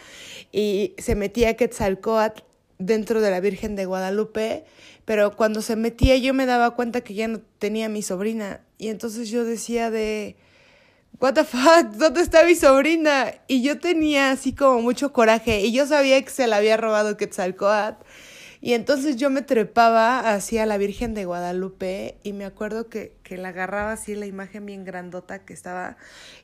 [0.51, 2.41] y se metía Quetzalcoatl
[2.79, 4.65] dentro de la Virgen de Guadalupe,
[5.05, 8.89] pero cuando se metía yo me daba cuenta que ya no tenía mi sobrina, y
[8.89, 10.35] entonces yo decía de,
[11.19, 13.33] what the fuck, ¿dónde está mi sobrina?
[13.47, 17.17] Y yo tenía así como mucho coraje, y yo sabía que se la había robado
[17.17, 18.03] Quetzalcoatl,
[18.67, 23.37] y entonces yo me trepaba hacia la Virgen de Guadalupe y me acuerdo que, que
[23.37, 25.95] la agarraba así la imagen bien grandota que estaba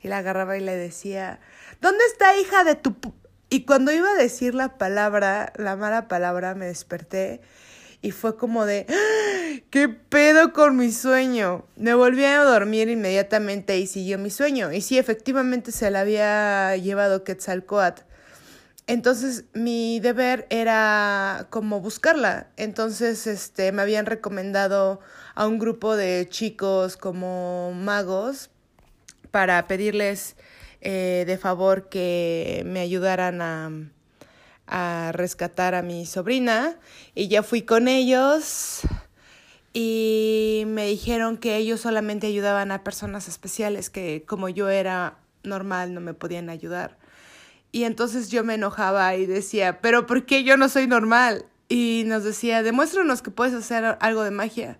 [0.02, 1.42] y la agarraba y le decía,
[1.82, 2.92] ¿dónde está hija de tu...
[2.92, 3.14] pu-?"
[3.50, 7.42] Y cuando iba a decir la palabra, la mala palabra, me desperté
[8.02, 9.60] y fue como de, "¡Ah!
[9.70, 11.66] ¿qué pedo con mi sueño?
[11.76, 14.72] Me volví a dormir inmediatamente y siguió mi sueño.
[14.72, 18.13] Y sí, efectivamente se la había llevado Quetzalcoatl.
[18.86, 22.48] Entonces mi deber era como buscarla.
[22.58, 25.00] Entonces este me habían recomendado
[25.36, 28.50] a un grupo de chicos como magos
[29.32, 30.36] para pedirles
[30.82, 33.72] eh, de favor que me ayudaran a,
[34.68, 36.78] a rescatar a mi sobrina.
[37.16, 38.82] Y ya fui con ellos
[39.74, 45.94] y me dijeron que ellos solamente ayudaban a personas especiales que como yo era normal
[45.94, 46.98] no me podían ayudar.
[47.74, 51.48] Y entonces yo me enojaba y decía, pero ¿por qué yo no soy normal?
[51.68, 54.78] Y nos decía, demuéstranos que puedes hacer algo de magia.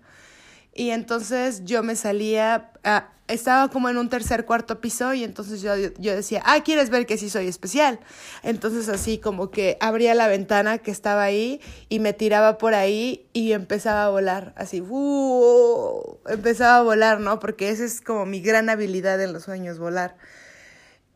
[0.72, 5.60] Y entonces yo me salía, ah, estaba como en un tercer, cuarto piso y entonces
[5.60, 7.98] yo, yo decía, ah, ¿quieres ver que sí soy especial?
[8.44, 13.26] Entonces así como que abría la ventana que estaba ahí y me tiraba por ahí
[13.32, 16.18] y empezaba a volar, así, ¡uh!
[16.28, 17.40] empezaba a volar, ¿no?
[17.40, 20.16] Porque esa es como mi gran habilidad en los sueños, volar.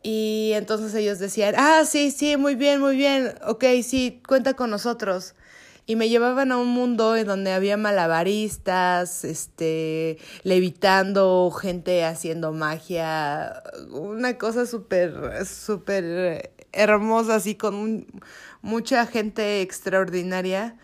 [0.01, 4.69] Y entonces ellos decían, ah, sí, sí, muy bien, muy bien, ok, sí, cuenta con
[4.69, 5.35] nosotros.
[5.85, 13.63] Y me llevaban a un mundo en donde había malabaristas, este, levitando, gente haciendo magia,
[13.89, 18.05] una cosa súper, súper hermosa, así con
[18.61, 20.77] mucha gente extraordinaria.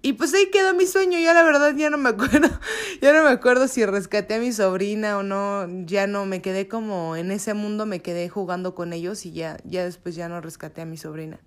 [0.00, 2.48] Y pues ahí quedó mi sueño, yo la verdad ya no me acuerdo,
[3.02, 6.68] ya no me acuerdo si rescaté a mi sobrina o no, ya no, me quedé
[6.68, 10.40] como en ese mundo, me quedé jugando con ellos y ya, ya después ya no
[10.40, 11.40] rescaté a mi sobrina.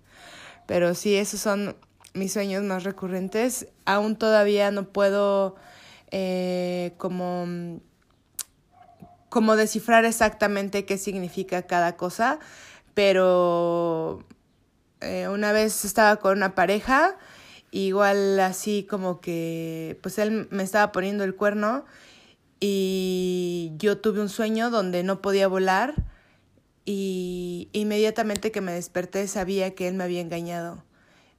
[0.66, 1.76] Pero sí, esos son
[2.14, 3.68] mis sueños más recurrentes.
[3.84, 5.56] Aún todavía no puedo
[6.10, 7.80] eh, como,
[9.28, 12.38] como descifrar exactamente qué significa cada cosa,
[12.94, 14.24] pero
[15.00, 17.16] eh, una vez estaba con una pareja,
[17.72, 21.84] igual así como que, pues él me estaba poniendo el cuerno
[22.60, 25.94] y yo tuve un sueño donde no podía volar
[26.84, 30.84] y inmediatamente que me desperté sabía que él me había engañado.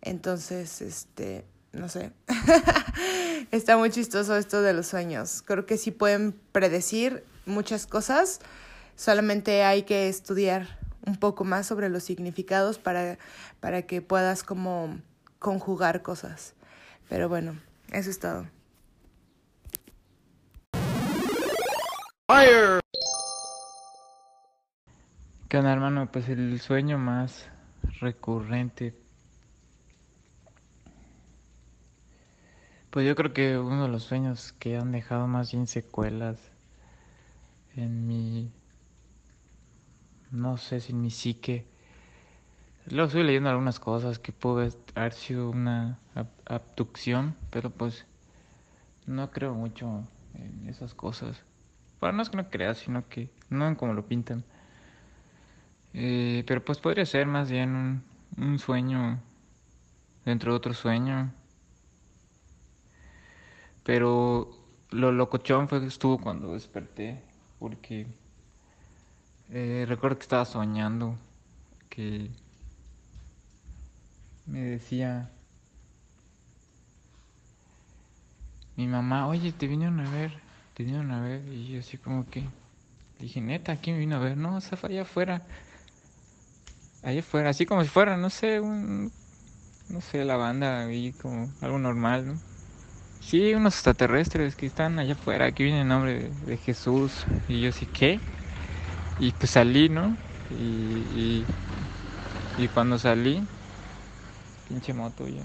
[0.01, 2.11] Entonces, este, no sé.
[3.51, 5.43] Está muy chistoso esto de los sueños.
[5.45, 8.39] Creo que sí pueden predecir muchas cosas.
[8.95, 13.17] Solamente hay que estudiar un poco más sobre los significados para,
[13.59, 14.97] para que puedas como
[15.43, 16.55] conjugar cosas.
[17.07, 17.55] Pero bueno,
[17.91, 18.47] eso es todo.
[22.27, 22.79] Fire.
[25.47, 26.09] ¿Qué onda, hermano?
[26.11, 27.45] Pues el sueño más
[27.99, 28.95] recurrente
[32.93, 36.37] Pues yo creo que uno de los sueños que han dejado más bien secuelas
[37.75, 38.51] en mi,
[40.29, 41.65] no sé si en mi psique.
[42.87, 45.99] Luego estoy leyendo algunas cosas que puede haber sido una
[46.45, 48.05] abducción, pero pues
[49.05, 50.03] no creo mucho
[50.35, 51.41] en esas cosas.
[51.99, 54.43] Bueno, no es que no crea, sino que no en como lo pintan.
[55.93, 58.03] Eh, pero pues podría ser más bien un,
[58.37, 59.19] un sueño
[60.25, 61.31] dentro de otro sueño
[63.83, 64.49] pero
[64.91, 67.21] lo locochón fue que estuvo cuando desperté,
[67.59, 68.07] porque
[69.49, 71.17] eh, recuerdo que estaba soñando,
[71.89, 72.29] que
[74.45, 75.29] me decía
[78.75, 80.31] mi mamá, oye, te vinieron a ver,
[80.73, 82.43] te vinieron a ver, y yo así como que
[83.19, 84.37] dije, neta, ¿quién me vino a ver?
[84.37, 85.41] No, se fue allá afuera,
[87.03, 89.11] allá afuera, así como si fuera, no sé, un,
[89.89, 92.39] no sé, la banda, y como algo normal, ¿no?
[93.19, 97.25] Sí, unos extraterrestres que están allá afuera, aquí viene el nombre de, Jesús.
[97.47, 98.19] Y yo sí, ¿qué?
[99.17, 100.17] Y pues salí, ¿no?
[100.49, 101.47] Y,
[102.57, 103.47] y, cuando salí,
[104.73, 105.43] pinche moto ya.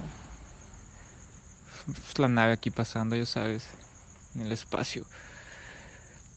[1.85, 3.68] Pues la nave aquí pasando, ya sabes,
[4.35, 5.05] en el espacio.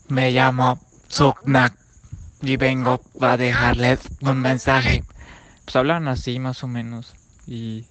[0.09, 0.77] Me llamo
[1.09, 1.73] Zuknak
[2.41, 5.05] y vengo a dejarles un mensaje.
[5.63, 7.13] Pues hablan así más o menos.
[7.47, 7.85] Y,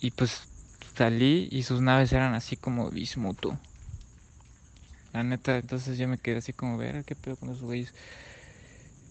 [0.00, 0.44] y pues
[0.96, 3.58] salí y sus naves eran así como bismuto.
[5.12, 7.92] La neta, entonces yo me quedé así como, ver, qué pedo con esos güeyes.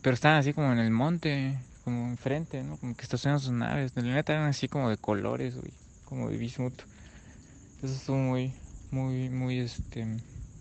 [0.02, 2.78] Pero estaban así como en el monte, como enfrente, ¿no?
[2.78, 3.92] Como que estacionan sus naves.
[3.96, 5.74] La neta eran así como de colores, güey,
[6.06, 6.84] como de bismuto.
[7.82, 8.54] Eso estuvo muy,
[8.92, 10.06] muy, muy, este,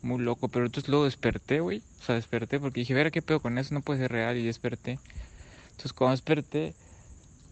[0.02, 0.48] muy loco.
[0.48, 1.82] Pero entonces luego desperté, güey.
[2.00, 4.36] O sea, desperté porque dije, ver, qué pedo con eso, no puede ser real.
[4.36, 4.98] Y desperté.
[5.70, 6.74] Entonces cuando desperté,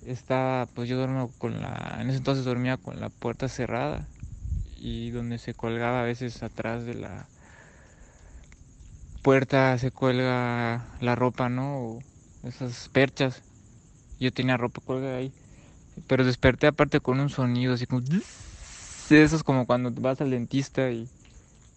[0.06, 4.08] estaba, pues yo duermo con la, en ese entonces dormía con la puerta cerrada
[4.76, 7.26] y donde se colgaba a veces atrás de la
[9.22, 11.78] puerta se cuelga la ropa, ¿no?
[11.78, 11.98] O
[12.42, 13.42] esas perchas.
[14.18, 15.32] Yo tenía ropa colgada ahí.
[16.06, 18.02] Pero desperté aparte con un sonido así como...
[18.02, 21.08] Eso es como cuando vas al dentista y,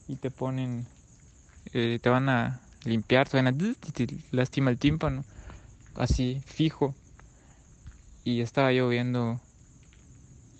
[0.08, 0.86] y te ponen...
[1.74, 3.56] Eh, te van a limpiar, te van a...
[4.32, 5.24] Lastima el tímpano.
[5.96, 6.96] Así, fijo
[8.24, 9.40] y estaba yo viendo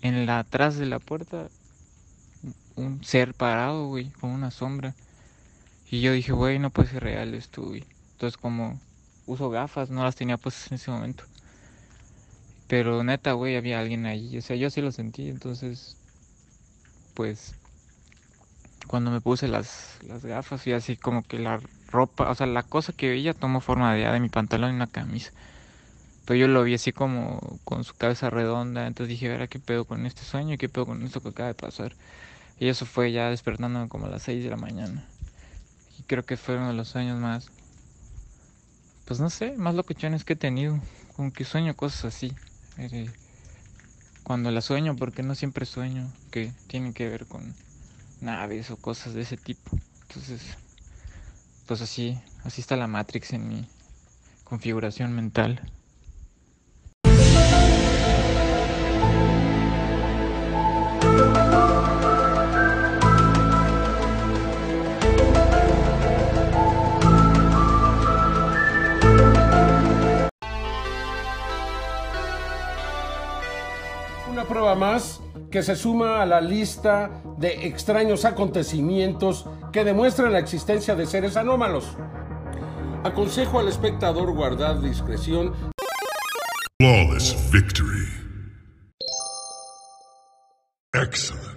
[0.00, 1.48] en la atrás de la puerta
[2.74, 4.94] un ser parado, güey, con una sombra.
[5.90, 7.84] Y yo dije, güey, no puede ser real esto, güey.
[8.12, 8.80] Entonces como
[9.26, 11.24] uso gafas, no las tenía pues en ese momento.
[12.72, 14.38] Pero neta, güey, había alguien ahí.
[14.38, 15.98] O sea, yo sí lo sentí, entonces,
[17.12, 17.54] pues,
[18.86, 21.60] cuando me puse las, las gafas y así como que la
[21.90, 24.86] ropa, o sea, la cosa que veía tomó forma de, de mi pantalón y una
[24.86, 25.32] camisa.
[26.24, 29.58] Pero yo lo vi así como con su cabeza redonda, entonces dije, a ver, ¿qué
[29.58, 30.56] pedo con este sueño?
[30.56, 31.92] ¿Qué pedo con esto que acaba de pasar?
[32.58, 35.04] Y eso fue ya despertándome como a las 6 de la mañana.
[35.98, 37.50] Y creo que fue uno de los sueños más,
[39.04, 40.80] pues no sé, más locochones que he tenido.
[41.14, 42.32] Como que sueño cosas así.
[42.78, 43.10] Eh,
[44.22, 47.54] cuando la sueño, porque no siempre sueño, que tiene que ver con
[48.20, 49.76] naves o cosas de ese tipo.
[50.08, 50.42] Entonces,
[51.66, 53.68] pues así, así está la Matrix en mi
[54.44, 55.60] configuración mental.
[74.44, 75.20] Prueba más
[75.50, 81.36] que se suma a la lista de extraños acontecimientos que demuestran la existencia de seres
[81.36, 81.96] anómalos.
[83.04, 85.52] Aconsejo al espectador guardar discreción.
[90.94, 91.52] Excellent.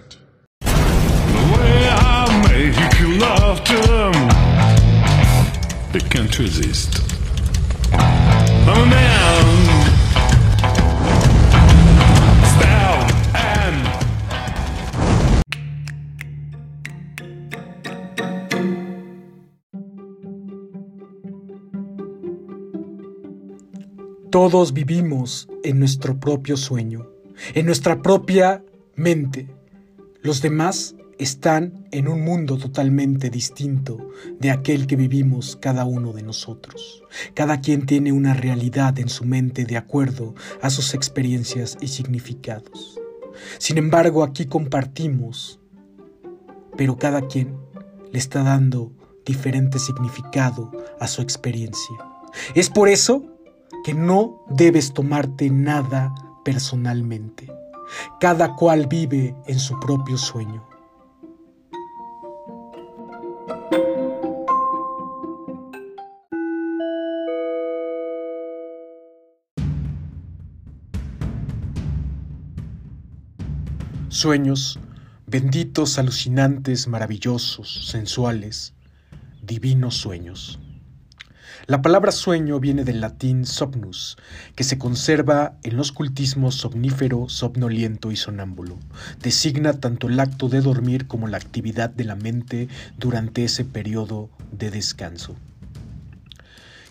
[24.36, 27.08] Todos vivimos en nuestro propio sueño,
[27.54, 28.62] en nuestra propia
[28.94, 29.48] mente.
[30.20, 33.96] Los demás están en un mundo totalmente distinto
[34.38, 37.02] de aquel que vivimos cada uno de nosotros.
[37.32, 43.00] Cada quien tiene una realidad en su mente de acuerdo a sus experiencias y significados.
[43.56, 45.60] Sin embargo, aquí compartimos,
[46.76, 47.56] pero cada quien
[48.12, 48.92] le está dando
[49.24, 50.70] diferente significado
[51.00, 51.96] a su experiencia.
[52.54, 53.32] Es por eso
[53.86, 56.12] que no debes tomarte nada
[56.44, 57.46] personalmente.
[58.18, 60.66] Cada cual vive en su propio sueño.
[74.08, 74.80] Sueños,
[75.28, 78.74] benditos, alucinantes, maravillosos, sensuales,
[79.42, 80.58] divinos sueños.
[81.68, 84.16] La palabra sueño viene del latín somnus,
[84.54, 88.78] que se conserva en los cultismos somnífero, somnoliento y sonámbulo.
[89.20, 94.30] Designa tanto el acto de dormir como la actividad de la mente durante ese periodo
[94.52, 95.34] de descanso.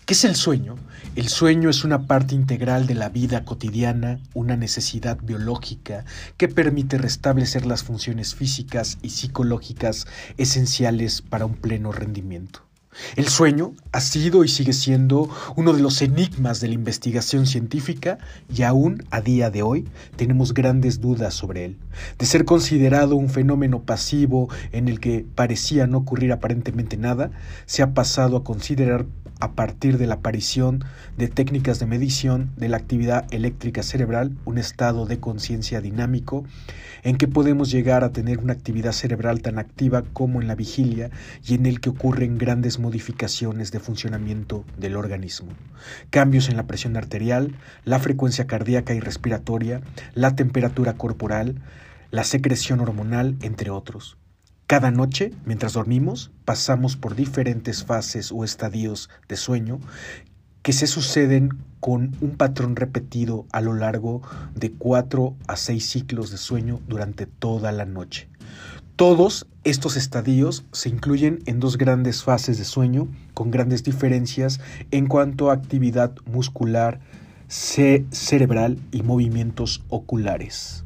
[0.04, 0.76] ¿Qué es el sueño?
[1.14, 6.04] El sueño es una parte integral de la vida cotidiana, una necesidad biológica
[6.36, 10.06] que permite restablecer las funciones físicas y psicológicas
[10.36, 12.65] esenciales para un pleno rendimiento.
[13.16, 18.18] El sueño ha sido y sigue siendo uno de los enigmas de la investigación científica
[18.54, 21.78] y aún a día de hoy tenemos grandes dudas sobre él.
[22.18, 27.30] De ser considerado un fenómeno pasivo en el que parecía no ocurrir aparentemente nada,
[27.66, 29.06] se ha pasado a considerar
[29.40, 30.84] a partir de la aparición
[31.18, 36.44] de técnicas de medición de la actividad eléctrica cerebral un estado de conciencia dinámico
[37.06, 41.12] en que podemos llegar a tener una actividad cerebral tan activa como en la vigilia
[41.46, 45.52] y en el que ocurren grandes modificaciones de funcionamiento del organismo.
[46.10, 47.54] Cambios en la presión arterial,
[47.84, 49.82] la frecuencia cardíaca y respiratoria,
[50.14, 51.62] la temperatura corporal,
[52.10, 54.18] la secreción hormonal, entre otros.
[54.66, 59.78] Cada noche, mientras dormimos, pasamos por diferentes fases o estadios de sueño
[60.66, 64.22] que se suceden con un patrón repetido a lo largo
[64.56, 68.28] de 4 a 6 ciclos de sueño durante toda la noche.
[68.96, 74.58] Todos estos estadios se incluyen en dos grandes fases de sueño con grandes diferencias
[74.90, 76.98] en cuanto a actividad muscular,
[77.46, 80.85] cerebral y movimientos oculares.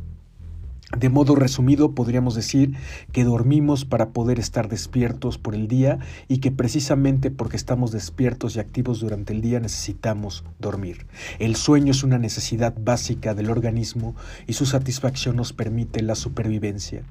[0.99, 2.75] De modo resumido, podríamos decir
[3.13, 8.57] que dormimos para poder estar despiertos por el día y que precisamente porque estamos despiertos
[8.57, 11.07] y activos durante el día necesitamos dormir.
[11.39, 14.17] El sueño es una necesidad básica del organismo
[14.49, 17.05] y su satisfacción nos permite la supervivencia.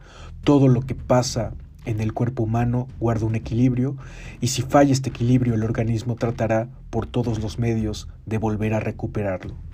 [0.43, 1.53] Todo lo que pasa
[1.85, 3.95] en el cuerpo humano guarda un equilibrio
[4.41, 8.81] y si falla este equilibrio el organismo tratará por todos los medios de volver a
[8.81, 9.68] recuperarlo.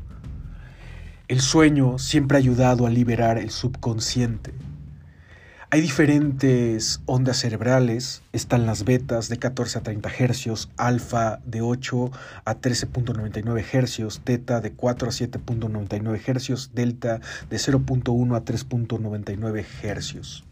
[1.27, 4.53] El sueño siempre ha ayudado a liberar el subconsciente.
[5.71, 12.11] Hay diferentes ondas cerebrales, están las betas de 14 a 30 Hz, alfa de 8
[12.45, 17.19] a 13.99 Hz, teta de 4 a 7.99 Hz, delta
[17.49, 20.43] de 0.1 a 3.99 Hz.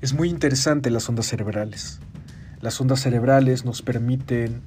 [0.00, 2.00] Es muy interesante las ondas cerebrales.
[2.60, 4.60] Las ondas cerebrales nos permiten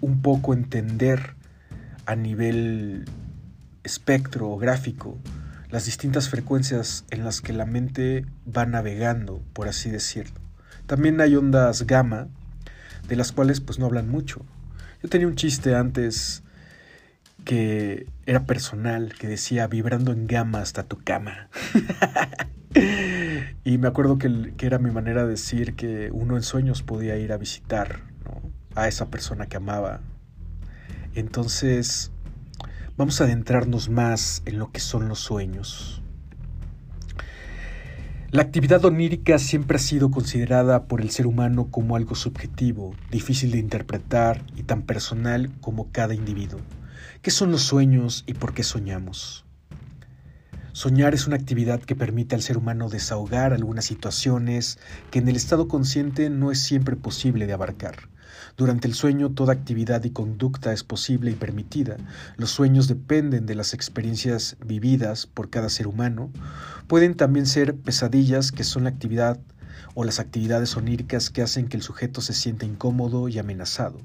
[0.00, 1.36] un poco entender
[2.04, 3.04] a nivel
[3.84, 5.18] espectro gráfico
[5.74, 10.40] las distintas frecuencias en las que la mente va navegando, por así decirlo.
[10.86, 12.28] También hay ondas gamma,
[13.08, 14.46] de las cuales pues no hablan mucho.
[15.02, 16.44] Yo tenía un chiste antes
[17.44, 21.48] que era personal, que decía vibrando en gamma hasta tu cama.
[23.64, 27.16] y me acuerdo que, que, era mi manera de decir que uno en sueños podía
[27.16, 28.00] ir a visitar
[28.76, 30.02] a esa persona que amaba.
[31.16, 32.12] Entonces,
[32.96, 36.00] vamos a adentrarnos más en lo que son los sueños.
[38.30, 43.52] La actividad onírica siempre ha sido considerada por el ser humano como algo subjetivo, difícil
[43.52, 46.60] de interpretar y tan personal como cada individuo.
[47.22, 49.44] ¿Qué son los sueños y por qué soñamos?
[50.72, 54.78] Soñar es una actividad que permite al ser humano desahogar algunas situaciones
[55.12, 58.08] que en el estado consciente no es siempre posible de abarcar.
[58.56, 61.96] Durante el sueño toda actividad y conducta es posible y permitida.
[62.36, 66.30] Los sueños dependen de las experiencias vividas por cada ser humano.
[66.86, 69.40] Pueden también ser pesadillas que son la actividad
[69.94, 73.98] o las actividades oníricas que hacen que el sujeto se sienta incómodo y amenazado.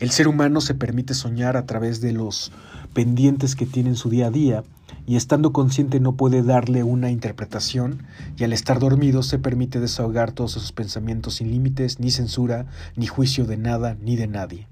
[0.00, 2.52] El ser humano se permite soñar a través de los
[2.94, 4.64] pendientes que tiene en su día a día
[5.06, 8.04] y estando consciente no puede darle una interpretación
[8.36, 13.06] y al estar dormido se permite desahogar todos esos pensamientos sin límites, ni censura, ni
[13.06, 14.68] juicio de nada ni de nadie.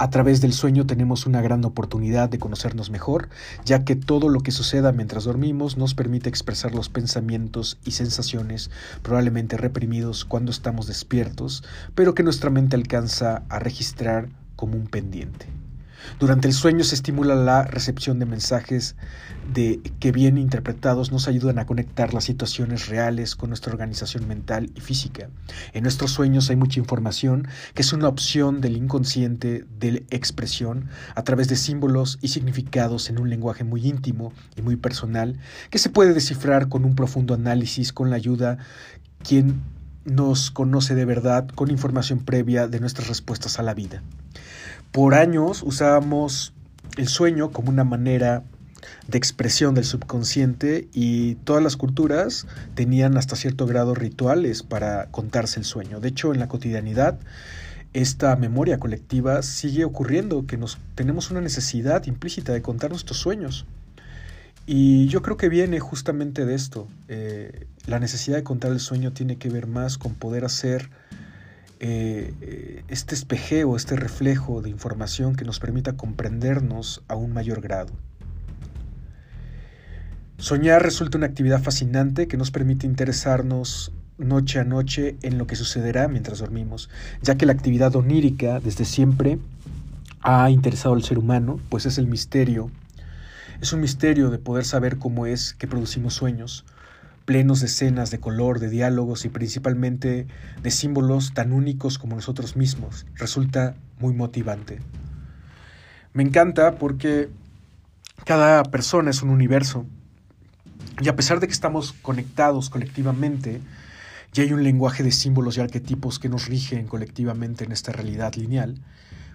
[0.00, 3.28] A través del sueño tenemos una gran oportunidad de conocernos mejor,
[3.66, 8.70] ya que todo lo que suceda mientras dormimos nos permite expresar los pensamientos y sensaciones
[9.02, 11.64] probablemente reprimidos cuando estamos despiertos,
[11.94, 15.59] pero que nuestra mente alcanza a registrar como un pendiente.
[16.18, 18.96] Durante el sueño se estimula la recepción de mensajes
[19.54, 24.80] que bien interpretados nos ayudan a conectar las situaciones reales con nuestra organización mental y
[24.80, 25.28] física.
[25.72, 31.24] En nuestros sueños hay mucha información que es una opción del inconsciente de expresión a
[31.24, 35.38] través de símbolos y significados en un lenguaje muy íntimo y muy personal
[35.70, 38.58] que se puede descifrar con un profundo análisis con la ayuda
[39.22, 39.60] quien
[40.04, 44.02] nos conoce de verdad con información previa de nuestras respuestas a la vida.
[44.92, 46.52] Por años usábamos
[46.96, 48.42] el sueño como una manera
[49.06, 55.60] de expresión del subconsciente y todas las culturas tenían hasta cierto grado rituales para contarse
[55.60, 56.00] el sueño.
[56.00, 57.20] De hecho, en la cotidianidad,
[57.92, 63.66] esta memoria colectiva sigue ocurriendo, que nos tenemos una necesidad implícita de contar nuestros sueños.
[64.66, 66.86] Y yo creo que viene justamente de esto.
[67.08, 70.90] Eh, la necesidad de contar el sueño tiene que ver más con poder hacer
[71.80, 77.92] eh, este espejeo, este reflejo de información que nos permita comprendernos a un mayor grado.
[80.36, 85.56] Soñar resulta una actividad fascinante que nos permite interesarnos noche a noche en lo que
[85.56, 86.90] sucederá mientras dormimos,
[87.22, 89.38] ya que la actividad onírica desde siempre
[90.20, 92.70] ha interesado al ser humano, pues es el misterio,
[93.60, 96.64] es un misterio de poder saber cómo es que producimos sueños,
[97.24, 100.26] plenos de escenas de color, de diálogos y principalmente
[100.62, 104.80] de símbolos tan únicos como nosotros mismos, resulta muy motivante.
[106.12, 107.28] Me encanta porque
[108.24, 109.86] cada persona es un universo
[111.00, 113.60] y a pesar de que estamos conectados colectivamente,
[114.34, 118.34] y hay un lenguaje de símbolos y arquetipos que nos rigen colectivamente en esta realidad
[118.34, 118.80] lineal,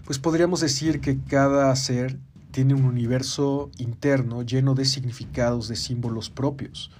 [0.05, 2.17] pues podríamos decir que cada ser
[2.51, 6.91] tiene un universo interno lleno de significados, de símbolos propios.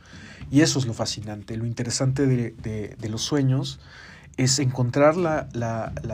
[0.51, 3.79] Y eso es lo fascinante, lo interesante de, los sueños
[4.37, 5.15] es encontrar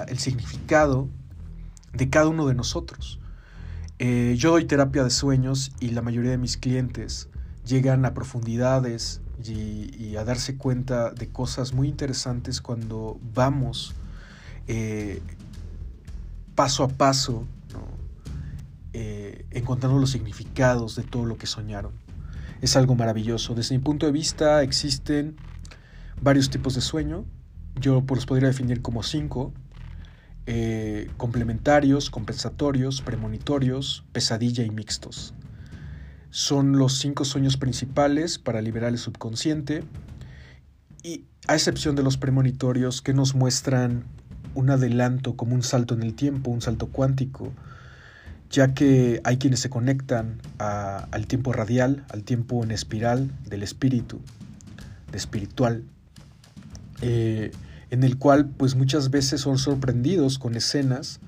[0.07, 1.09] el significado
[1.93, 3.19] de cada uno de nosotros.
[3.99, 7.29] Eh, yo doy terapia de sueños y la mayoría de mis clientes
[7.65, 13.93] llegan a profundidades y, a darse cuenta de cosas muy interesantes cuando vamos
[14.67, 15.21] eh,
[16.55, 17.45] paso a paso
[18.93, 21.91] eh, encontrando los significados de todo lo que soñaron
[22.62, 23.55] es algo maravilloso.
[23.55, 25.36] Desde mi punto de vista existen
[26.22, 27.26] varios tipos de sueño.
[27.80, 29.53] Yo los podría definir como cinco.
[30.47, 35.34] Eh, complementarios, compensatorios, premonitorios, pesadilla y mixtos.
[36.32, 39.84] Son los cinco sueños principales para liberar el subconsciente
[41.03, 44.05] y a excepción de los premonitorios que nos muestran
[44.55, 47.53] un adelanto como un salto en el tiempo, un salto cuántico,
[48.52, 54.20] ya que hay quienes se conectan al tiempo radial, al tiempo en espiral del espíritu,
[55.12, 55.84] de espiritual,
[57.02, 57.52] eh,
[57.89, 61.20] en el cual pues muchas veces son sorprendidos con escenas.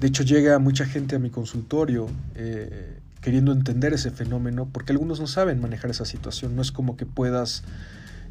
[0.00, 5.20] De hecho llega mucha gente a mi consultorio eh, queriendo entender ese fenómeno, porque algunos
[5.20, 6.56] no saben manejar esa situación.
[6.56, 7.62] No es como que puedas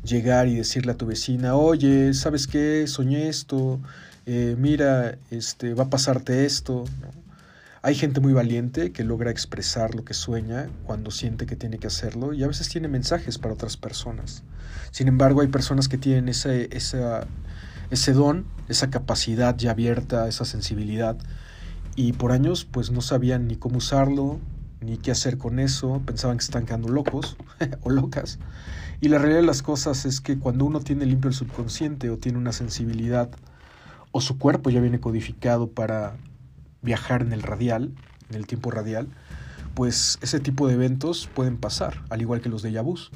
[0.04, 2.86] llegar y decirle a tu vecina, oye, ¿sabes qué?
[2.88, 3.80] Soñé esto,
[4.26, 6.86] eh, mira, este, va a pasarte esto.
[7.82, 11.88] Hay gente muy valiente que logra expresar lo que sueña cuando siente que tiene que
[11.88, 14.44] hacerlo y a veces tiene mensajes para otras personas.
[14.92, 17.26] Sin embargo, hay personas que tienen ese, esa,
[17.90, 21.18] ese don, esa capacidad ya abierta, esa sensibilidad
[21.96, 24.40] y por años pues no sabían ni cómo usarlo,
[24.82, 27.38] ni qué hacer con eso, pensaban que están quedando locos
[27.82, 28.40] o locas.
[29.00, 32.18] Y la realidad de las cosas es que cuando uno tiene limpio el subconsciente o
[32.18, 33.30] tiene una sensibilidad
[34.12, 36.18] o su cuerpo ya viene codificado para
[36.82, 37.92] viajar en el radial,
[38.30, 39.08] en el tiempo radial,
[39.74, 43.12] pues ese tipo de eventos pueden pasar, al igual que los de Yabús.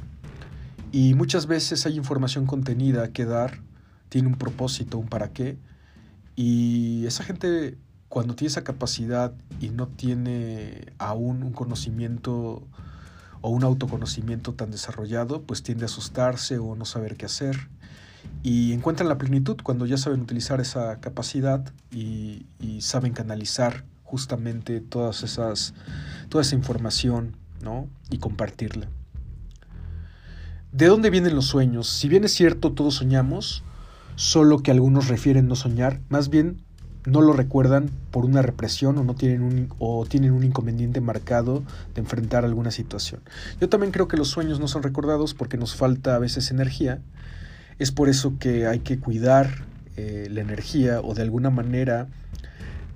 [0.91, 3.61] Y muchas veces hay información contenida que dar,
[4.09, 5.57] tiene un propósito, un para qué,
[6.35, 7.77] y esa gente
[8.09, 12.67] cuando tiene esa capacidad y no tiene aún un conocimiento
[13.41, 17.69] o un autoconocimiento tan desarrollado, pues tiende a asustarse o no saber qué hacer.
[18.41, 24.79] Y encuentran la plenitud cuando ya saben utilizar esa capacidad y, y saben canalizar justamente
[24.81, 25.73] todas esas,
[26.29, 27.87] toda esa información ¿no?
[28.11, 28.87] y compartirla.
[30.71, 31.87] ¿De dónde vienen los sueños?
[31.87, 33.63] Si bien es cierto, todos soñamos,
[34.15, 36.63] solo que algunos refieren no soñar, más bien
[37.05, 41.63] no lo recuerdan por una represión o no tienen un, o tienen un inconveniente marcado
[41.93, 43.21] de enfrentar alguna situación.
[43.59, 47.01] Yo también creo que los sueños no son recordados porque nos falta a veces energía.
[47.79, 49.65] Es por eso que hay que cuidar
[49.95, 52.07] eh, la energía o de alguna manera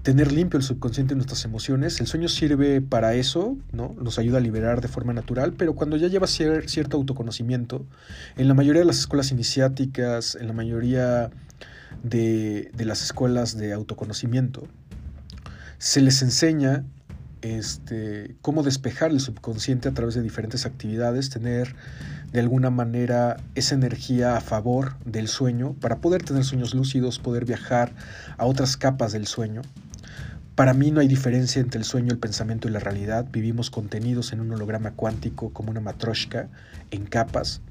[0.08, 2.00] tener limpio el subconsciente de nuestras emociones.
[2.00, 3.94] El sueño sirve para eso, ¿no?
[4.02, 7.86] Nos ayuda a liberar de forma natural, pero cuando ya lleva cierto autoconocimiento,
[8.38, 11.30] en la mayoría de las escuelas iniciáticas, en la mayoría
[12.04, 14.66] de, las escuelas de autoconocimiento,
[15.78, 16.86] se les enseña
[17.42, 21.76] este, cómo despejar el subconsciente a través de diferentes actividades, tener
[22.32, 27.46] de alguna manera esa energía a favor del sueño para poder tener sueños lúcidos, poder
[27.46, 27.94] viajar
[28.38, 29.62] a otras capas del sueño.
[30.56, 33.28] Para mí no hay diferencia entre el sueño, el pensamiento y la realidad.
[33.32, 36.50] Vivimos contenidos en un holograma cuántico como una matroshka
[36.90, 37.62] en capas.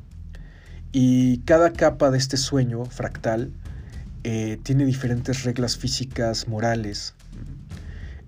[0.92, 3.52] Y cada capa de este sueño fractal
[4.22, 7.14] eh, tiene diferentes reglas físicas, morales.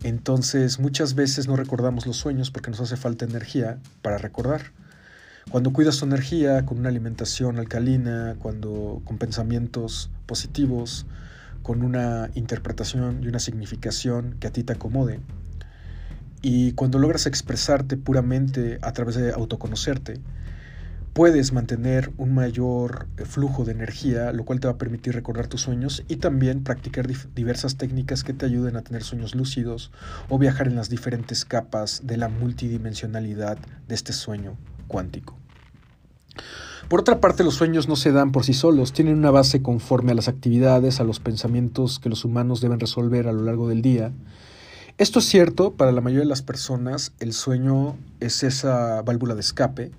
[0.03, 4.73] Entonces muchas veces no recordamos los sueños porque nos hace falta energía para recordar.
[5.51, 11.07] Cuando cuidas tu energía con una alimentación alcalina, cuando con pensamientos positivos,
[11.63, 15.21] con una interpretación y una significación que a ti te acomode,
[16.43, 20.21] y cuando logras expresarte puramente a través de autoconocerte,
[21.15, 25.63] puedes mantener un mayor flujo de energía, lo cual te va a permitir recordar tus
[25.63, 29.93] sueños y también practicar diversas técnicas que te ayuden a tener sueños lúcidos
[30.29, 33.57] o viajar en las diferentes capas de la multidimensionalidad
[33.89, 35.38] de este sueño cuántico.
[36.89, 40.13] Por otra parte, los sueños no se dan por sí solos, tienen una base conforme
[40.13, 43.83] a las actividades, a los pensamientos que los humanos deben resolver a lo largo del
[43.83, 44.11] día.
[44.97, 49.41] Esto es cierto, para la mayoría de las personas el sueño es esa válvula de
[49.41, 49.91] escape,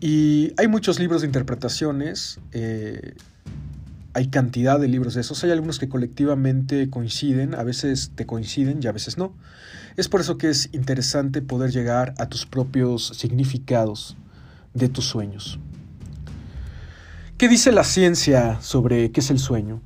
[0.00, 3.14] y hay muchos libros de interpretaciones, eh,
[4.14, 8.80] hay cantidad de libros de esos, hay algunos que colectivamente coinciden, a veces te coinciden
[8.82, 9.32] y a veces no.
[9.96, 14.16] Es por eso que es interesante poder llegar a tus propios significados
[14.78, 15.58] de tus sueños.
[17.36, 19.80] ¿Qué dice la ciencia sobre qué es el sueño?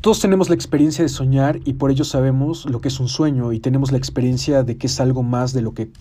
[0.00, 3.52] Todos tenemos la experiencia de soñar y por ello sabemos lo que es un sueño
[3.52, 5.92] y tenemos la experiencia de que es algo más de lo que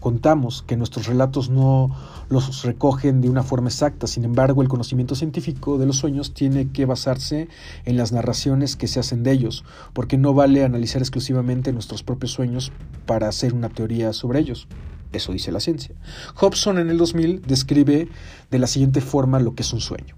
[0.00, 1.90] contamos, que nuestros relatos no
[2.28, 4.06] los recogen de una forma exacta.
[4.06, 7.48] Sin embargo, el conocimiento científico de los sueños tiene que basarse
[7.84, 12.32] en las narraciones que se hacen de ellos, porque no vale analizar exclusivamente nuestros propios
[12.32, 12.72] sueños
[13.06, 14.66] para hacer una teoría sobre ellos.
[15.12, 15.94] Eso dice la ciencia.
[16.36, 18.08] Hobson en el 2000 describe
[18.50, 20.14] de la siguiente forma lo que es un sueño.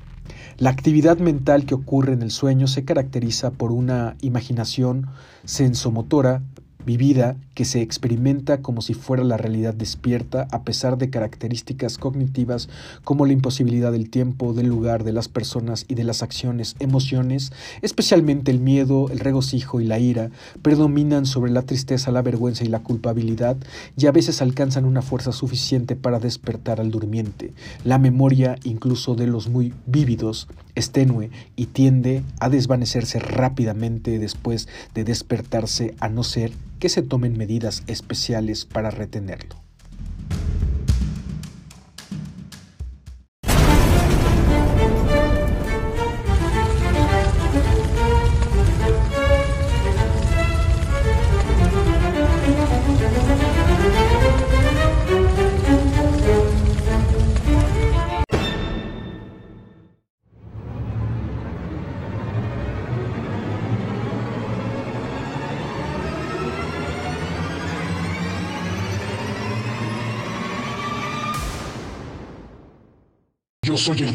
[0.58, 5.08] La actividad mental que ocurre en el sueño se caracteriza por una imaginación
[5.44, 6.42] sensomotora
[6.86, 12.68] vivida que se experimenta como si fuera la realidad despierta a pesar de características cognitivas
[13.04, 17.52] como la imposibilidad del tiempo, del lugar, de las personas y de las acciones, emociones,
[17.82, 20.30] especialmente el miedo, el regocijo y la ira,
[20.62, 23.56] predominan sobre la tristeza, la vergüenza y la culpabilidad
[23.96, 27.52] y a veces alcanzan una fuerza suficiente para despertar al durmiente.
[27.84, 34.68] La memoria, incluso de los muy vívidos, es tenue y tiende a desvanecerse rápidamente después
[34.94, 39.61] de despertarse a no ser que se tomen medidas especiales para retenerlo.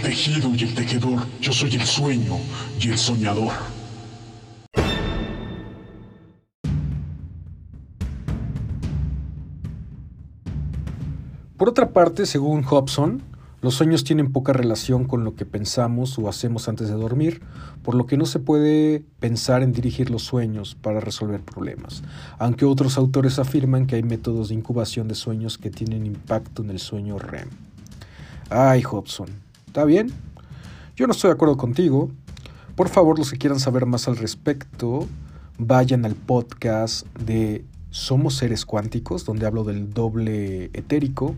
[0.08, 1.20] Tejido y el tejedor.
[1.41, 2.38] Yo soy el sueño
[2.80, 3.51] y el soñador.
[11.58, 13.22] Por otra parte, según Hobson,
[13.62, 17.41] los sueños tienen poca relación con lo que pensamos o hacemos antes de dormir,
[17.84, 22.01] por lo que no se puede pensar en dirigir los sueños para resolver problemas,
[22.38, 26.70] aunque otros autores afirman que hay métodos de incubación de sueños que tienen impacto en
[26.70, 27.49] el sueño REM.
[28.49, 30.11] Ay, Hobson, ¿está bien?
[30.95, 32.09] Yo no estoy de acuerdo contigo.
[32.76, 35.07] Por favor, los que quieran saber más al respecto,
[35.57, 41.36] vayan al podcast de Somos seres cuánticos, donde hablo del doble etérico,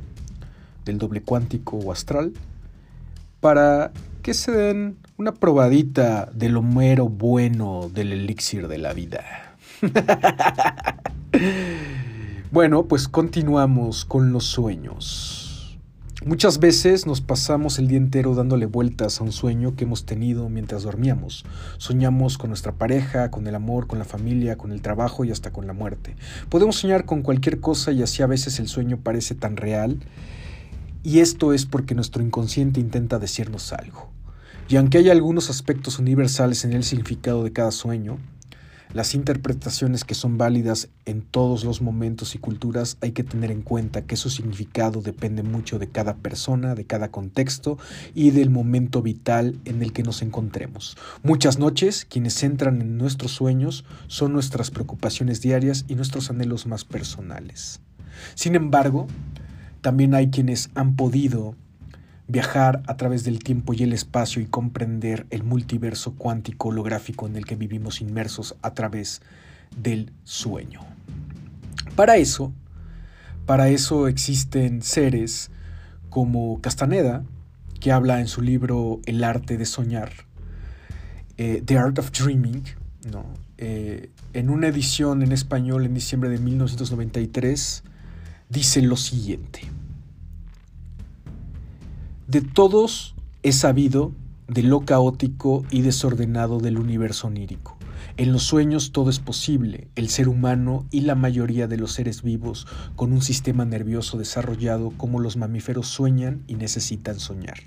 [0.85, 2.33] del doble cuántico o astral,
[3.39, 9.55] para que se den una probadita de lo mero bueno del elixir de la vida.
[12.51, 15.48] bueno, pues continuamos con los sueños.
[16.25, 20.49] Muchas veces nos pasamos el día entero dándole vueltas a un sueño que hemos tenido
[20.49, 21.45] mientras dormíamos.
[21.77, 25.53] Soñamos con nuestra pareja, con el amor, con la familia, con el trabajo y hasta
[25.53, 26.17] con la muerte.
[26.49, 29.97] Podemos soñar con cualquier cosa y así a veces el sueño parece tan real
[31.03, 34.09] y esto es porque nuestro inconsciente intenta decirnos algo.
[34.67, 38.17] Y aunque hay algunos aspectos universales en el significado de cada sueño,
[38.91, 43.61] las interpretaciones que son válidas en todos los momentos y culturas hay que tener en
[43.61, 47.77] cuenta que su significado depende mucho de cada persona, de cada contexto
[48.15, 50.97] y del momento vital en el que nos encontremos.
[51.21, 56.83] Muchas noches quienes entran en nuestros sueños son nuestras preocupaciones diarias y nuestros anhelos más
[56.83, 57.81] personales.
[58.33, 59.05] Sin embargo,
[59.81, 61.55] también hay quienes han podido
[62.29, 67.35] viajar a través del tiempo y el espacio y comprender el multiverso cuántico holográfico en
[67.35, 69.21] el que vivimos inmersos a través
[69.75, 70.81] del sueño.
[71.95, 72.53] Para eso,
[73.47, 75.49] para eso existen seres
[76.11, 77.23] como Castaneda,
[77.79, 80.11] que habla en su libro El arte de soñar,
[81.37, 82.63] eh, The Art of Dreaming,
[83.11, 83.25] ¿no?
[83.57, 87.83] Eh, en una edición en español en diciembre de 1993,
[88.49, 89.61] dice lo siguiente.
[92.29, 94.11] De todos he sabido
[94.47, 97.75] de lo caótico y desordenado del universo onírico.
[98.17, 102.21] En los sueños todo es posible, el ser humano y la mayoría de los seres
[102.21, 107.57] vivos con un sistema nervioso desarrollado como los mamíferos sueñan y necesitan soñar.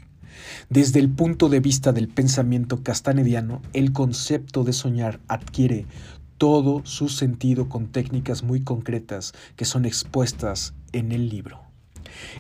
[0.71, 5.87] Desde el punto de vista del pensamiento castanediano, el concepto de soñar adquiere
[6.39, 11.72] todo su sentido con técnicas muy concretas que son expuestas en el libro.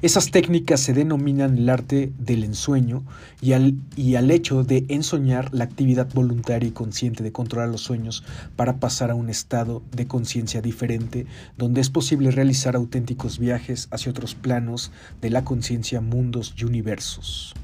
[0.02, 3.04] Esas técnicas se denominan el arte del ensueño
[3.40, 7.82] y al, y al, hecho de ensoñar la actividad voluntaria y consciente de controlar los
[7.82, 8.24] sueños
[8.56, 11.26] para pasar a un estado de conciencia diferente
[11.56, 17.54] donde es posible realizar auténticos viajes hacia otros planos de la conciencia, mundos y universos.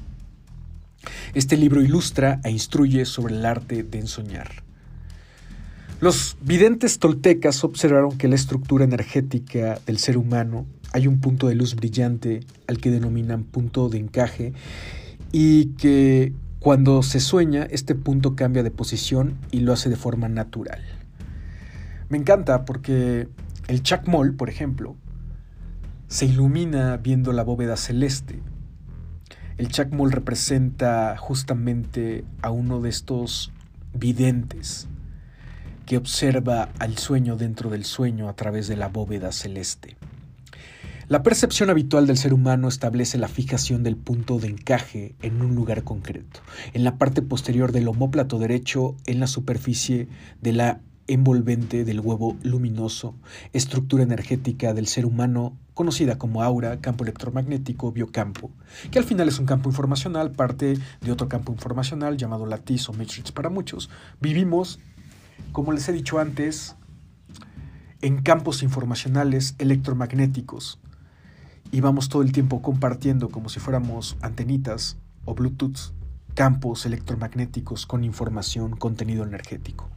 [1.33, 4.63] Este libro ilustra e instruye sobre el arte de ensoñar.
[6.01, 11.55] Los videntes toltecas observaron que la estructura energética del ser humano hay un punto de
[11.55, 14.53] luz brillante al que denominan punto de encaje
[15.31, 20.27] y que cuando se sueña este punto cambia de posición y lo hace de forma
[20.29, 20.81] natural.
[22.09, 23.29] Me encanta porque
[23.67, 24.95] el chacmol, por ejemplo,
[26.07, 28.39] se ilumina viendo la bóveda celeste.
[29.57, 33.51] El chacmol representa justamente a uno de estos
[33.93, 34.87] videntes
[35.85, 39.98] que observa al sueño dentro del sueño a través de la bóveda celeste.
[41.09, 45.55] La percepción habitual del ser humano establece la fijación del punto de encaje en un
[45.55, 46.41] lugar concreto,
[46.73, 50.07] en la parte posterior del homóplato derecho, en la superficie
[50.39, 53.15] de la envolvente del huevo luminoso,
[53.53, 58.51] estructura energética del ser humano conocida como aura, campo electromagnético, biocampo,
[58.91, 62.93] que al final es un campo informacional, parte de otro campo informacional llamado lattice o
[62.93, 63.89] matrix para muchos.
[64.21, 64.79] Vivimos
[65.53, 66.75] como les he dicho antes,
[68.03, 70.79] en campos informacionales electromagnéticos
[71.71, 75.93] y vamos todo el tiempo compartiendo como si fuéramos antenitas o Bluetooth
[76.33, 79.89] campos electromagnéticos con información, contenido energético.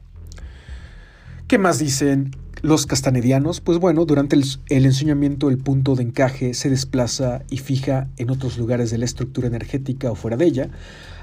[1.46, 2.30] ¿Qué más dicen
[2.62, 3.60] los castanedianos?
[3.60, 8.30] Pues bueno, durante el, el, enseñamiento el punto de encaje se desplaza y fija en
[8.30, 10.70] otros lugares de la estructura energética o fuera de ella,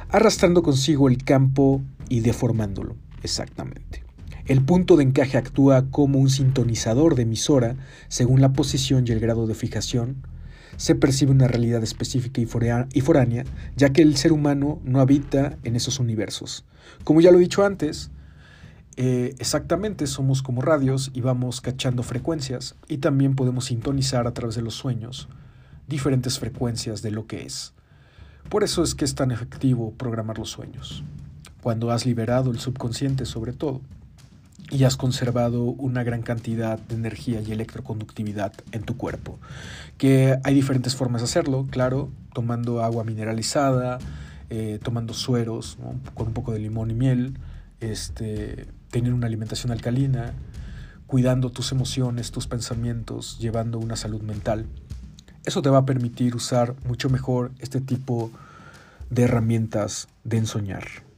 [0.10, 2.96] arrastrando consigo el campo y deformándolo.
[3.24, 4.04] Exactamente.
[4.46, 7.76] El punto de encaje actúa como un sintonizador de emisora
[8.08, 10.24] según la posición y el grado de fijación.
[10.80, 12.46] Se percibe una realidad específica y
[13.02, 13.44] foránea,
[13.76, 16.64] ya que el ser humano no habita en esos universos.
[17.04, 18.12] Como ya lo he dicho antes,
[18.96, 24.56] eh, exactamente somos como radios y vamos cachando frecuencias y también podemos sintonizar a través
[24.56, 25.28] de los sueños
[25.90, 27.74] diferentes frecuencias de lo que es.
[28.48, 31.04] Por eso es que es tan efectivo programar los sueños,
[31.62, 33.82] cuando has liberado el subconsciente sobre todo
[34.72, 39.40] y has conservado una gran cantidad de energía y electroconductividad en tu cuerpo.
[39.98, 44.00] Que hay diferentes formas de hacerlo, claro, tomando agua mineralizada,
[44.50, 45.78] eh, tomando sueros
[46.14, 47.38] con un poco de limón y miel,
[47.80, 50.34] este, tener una alimentación alcalina,
[51.08, 54.68] cuidando tus emociones, tus pensamientos, llevando una salud mental.
[55.46, 58.32] Eso te va a permitir usar mucho mejor este tipo
[59.10, 61.09] de herramientas de ensoñar.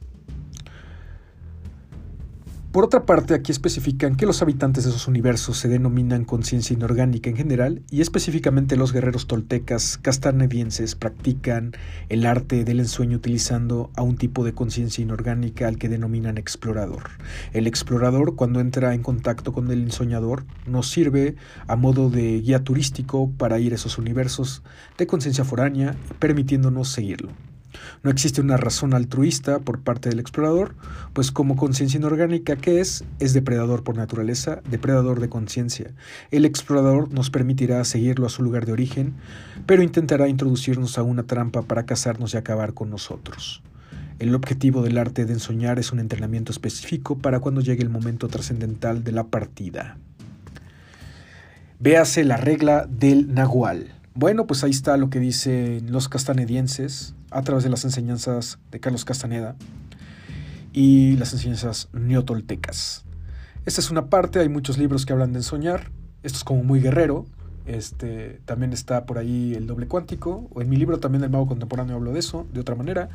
[2.72, 7.28] Por otra parte, aquí especifican que los habitantes de esos universos se denominan conciencia inorgánica
[7.28, 11.72] en general y específicamente los guerreros toltecas castanedienses practican
[12.08, 17.10] el arte del ensueño utilizando a un tipo de conciencia inorgánica al que denominan explorador.
[17.52, 21.36] El explorador, cuando entra en contacto con el ensoñador, nos sirve
[21.66, 24.62] a modo de guía turístico para ir a esos universos
[24.96, 27.32] de conciencia foránea, permitiéndonos seguirlo.
[28.02, 30.74] No existe una razón altruista por parte del explorador,
[31.12, 35.92] pues como conciencia inorgánica que es, es depredador por naturaleza, depredador de conciencia.
[36.30, 39.14] El explorador nos permitirá seguirlo a su lugar de origen,
[39.66, 43.62] pero intentará introducirnos a una trampa para cazarnos y acabar con nosotros.
[44.18, 48.28] El objetivo del arte de ensoñar es un entrenamiento específico para cuando llegue el momento
[48.28, 49.98] trascendental de la partida.
[51.80, 53.92] Véase la regla del Nahual.
[54.14, 58.80] Bueno, pues ahí está lo que dicen los castanedienses a través de las enseñanzas de
[58.80, 59.56] Carlos Castaneda
[60.72, 63.04] y las enseñanzas neotoltecas.
[63.66, 65.90] Esta es una parte, hay muchos libros que hablan de ensoñar.
[66.22, 67.26] Esto es como muy guerrero.
[67.64, 70.48] Este, también está por ahí el doble cuántico.
[70.56, 73.08] En mi libro también El mago contemporáneo hablo de eso, de otra manera.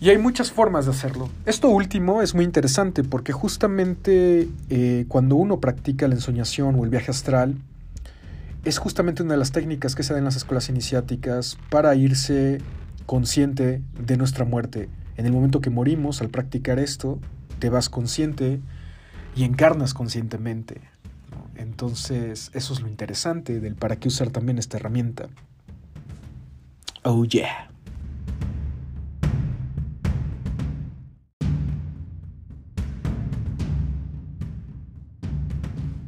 [0.00, 1.28] Y hay muchas formas de hacerlo.
[1.44, 6.90] Esto último es muy interesante porque justamente eh, cuando uno practica la ensoñación o el
[6.90, 7.56] viaje astral,
[8.64, 12.62] es justamente una de las técnicas que se dan en las escuelas iniciáticas para irse
[13.10, 14.88] consciente de nuestra muerte.
[15.16, 17.18] En el momento que morimos, al practicar esto,
[17.58, 18.60] te vas consciente
[19.34, 20.80] y encarnas conscientemente.
[21.56, 25.28] Entonces, eso es lo interesante del para qué usar también esta herramienta.
[27.02, 27.72] Oh yeah.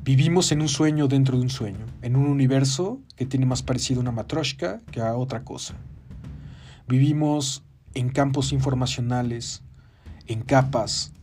[0.04, 3.98] Vivimos en un sueño dentro de un sueño, en un universo que tiene más parecido
[3.98, 5.74] a una matroshka que a otra cosa.
[6.92, 7.62] Vivimos
[7.94, 9.62] en campos informacionales,
[10.26, 11.14] en capas,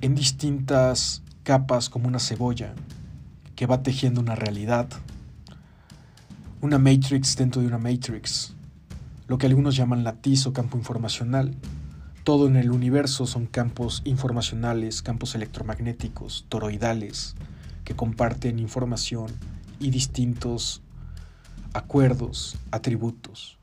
[0.00, 2.72] en distintas capas como una cebolla
[3.56, 4.86] que va tejiendo una realidad,
[6.60, 8.54] una matrix dentro de una matrix,
[9.26, 11.56] lo que algunos llaman latiz o campo informacional.
[12.22, 17.34] Todo en el universo son campos informacionales, campos electromagnéticos, toroidales,
[17.82, 19.32] que comparten información
[19.80, 20.80] y distintos
[21.72, 23.58] acuerdos, atributos.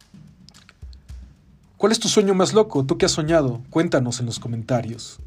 [1.84, 2.86] ¿Cuál es tu sueño más loco?
[2.86, 3.62] ¿Tú qué has soñado?
[3.70, 5.20] Cuéntanos en los comentarios.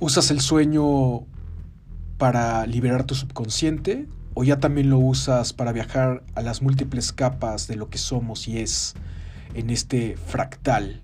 [0.00, 1.26] ¿Usas el sueño
[2.16, 7.68] para liberar tu subconsciente o ya también lo usas para viajar a las múltiples capas
[7.68, 8.94] de lo que somos y es
[9.52, 11.02] en este fractal,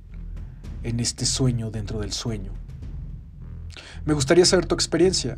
[0.85, 2.53] en este sueño dentro del sueño?
[4.07, 5.37] Me gustaría saber tu experiencia.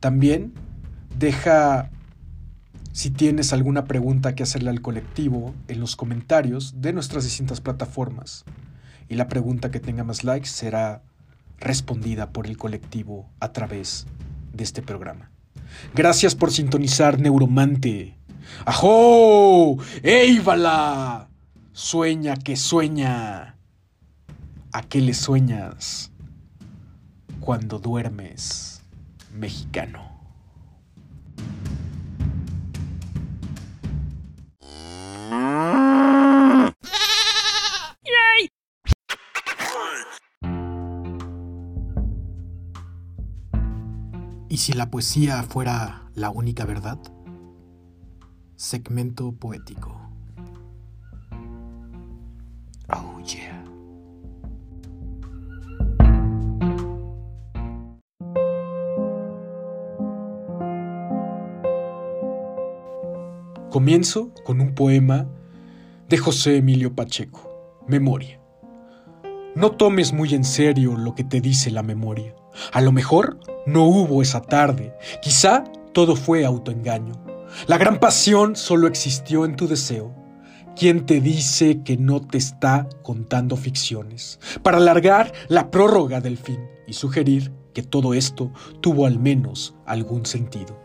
[0.00, 0.54] También
[1.18, 1.90] deja
[2.94, 8.44] si tienes alguna pregunta que hacerle al colectivo en los comentarios de nuestras distintas plataformas.
[9.08, 11.02] Y la pregunta que tenga más likes será
[11.58, 14.06] respondida por el colectivo a través
[14.52, 15.32] de este programa.
[15.92, 18.16] Gracias por sintonizar Neuromante.
[18.64, 19.76] ¡Ajo!
[20.04, 21.28] ¡Éivala!
[21.72, 23.56] Sueña que sueña.
[24.70, 26.12] ¿A qué le sueñas
[27.40, 28.82] cuando duermes?
[29.32, 30.13] mexicano.
[44.54, 47.00] ¿Y si la poesía fuera la única verdad?
[48.54, 50.00] Segmento poético.
[52.88, 53.64] Oh yeah.
[63.72, 65.26] Comienzo con un poema
[66.08, 68.40] de José Emilio Pacheco, Memoria.
[69.56, 72.36] No tomes muy en serio lo que te dice la memoria.
[72.72, 77.14] A lo mejor no hubo esa tarde, quizá todo fue autoengaño.
[77.66, 80.12] La gran pasión solo existió en tu deseo.
[80.76, 84.40] ¿Quién te dice que no te está contando ficciones?
[84.62, 90.26] Para alargar la prórroga del fin y sugerir que todo esto tuvo al menos algún
[90.26, 90.78] sentido.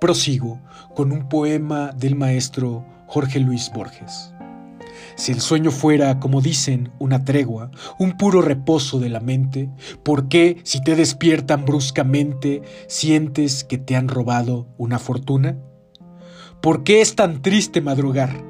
[0.00, 0.60] Prosigo
[0.94, 4.32] con un poema del maestro Jorge Luis Borges.
[5.16, 9.70] Si el sueño fuera, como dicen, una tregua, un puro reposo de la mente,
[10.02, 15.58] ¿por qué, si te despiertan bruscamente, sientes que te han robado una fortuna?
[16.60, 18.44] ¿Por qué es tan triste madrugar?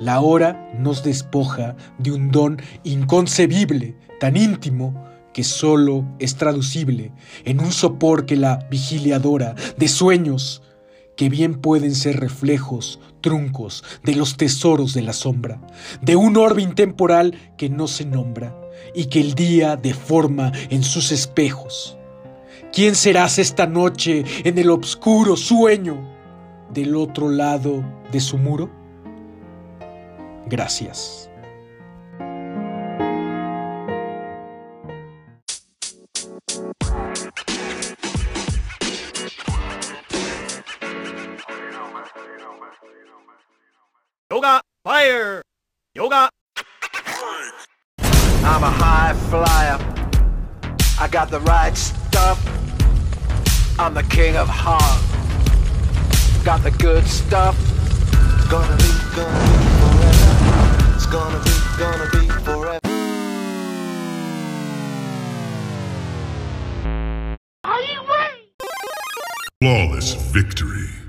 [0.00, 7.12] La hora nos despoja de un don inconcebible, tan íntimo, que solo es traducible
[7.44, 10.62] en un sopor que la vigiliadora de sueños
[11.16, 15.60] que bien pueden ser reflejos, truncos de los tesoros de la sombra,
[16.00, 18.54] de un orbe intemporal que no se nombra
[18.94, 21.96] y que el día deforma en sus espejos.
[22.72, 25.98] ¿Quién serás esta noche en el obscuro sueño
[26.72, 28.70] del otro lado de su muro?
[30.46, 31.27] Gracias.
[44.88, 45.42] Fire!
[45.94, 46.30] Yoga!
[47.98, 49.76] I'm a high flyer.
[50.98, 52.38] I got the right stuff.
[53.78, 55.02] I'm the king of heart.
[56.42, 57.54] Got the good stuff.
[58.38, 60.32] It's gonna be, gonna be forever.
[60.96, 62.80] It's gonna be, gonna be forever.
[69.60, 71.07] Flawless victory.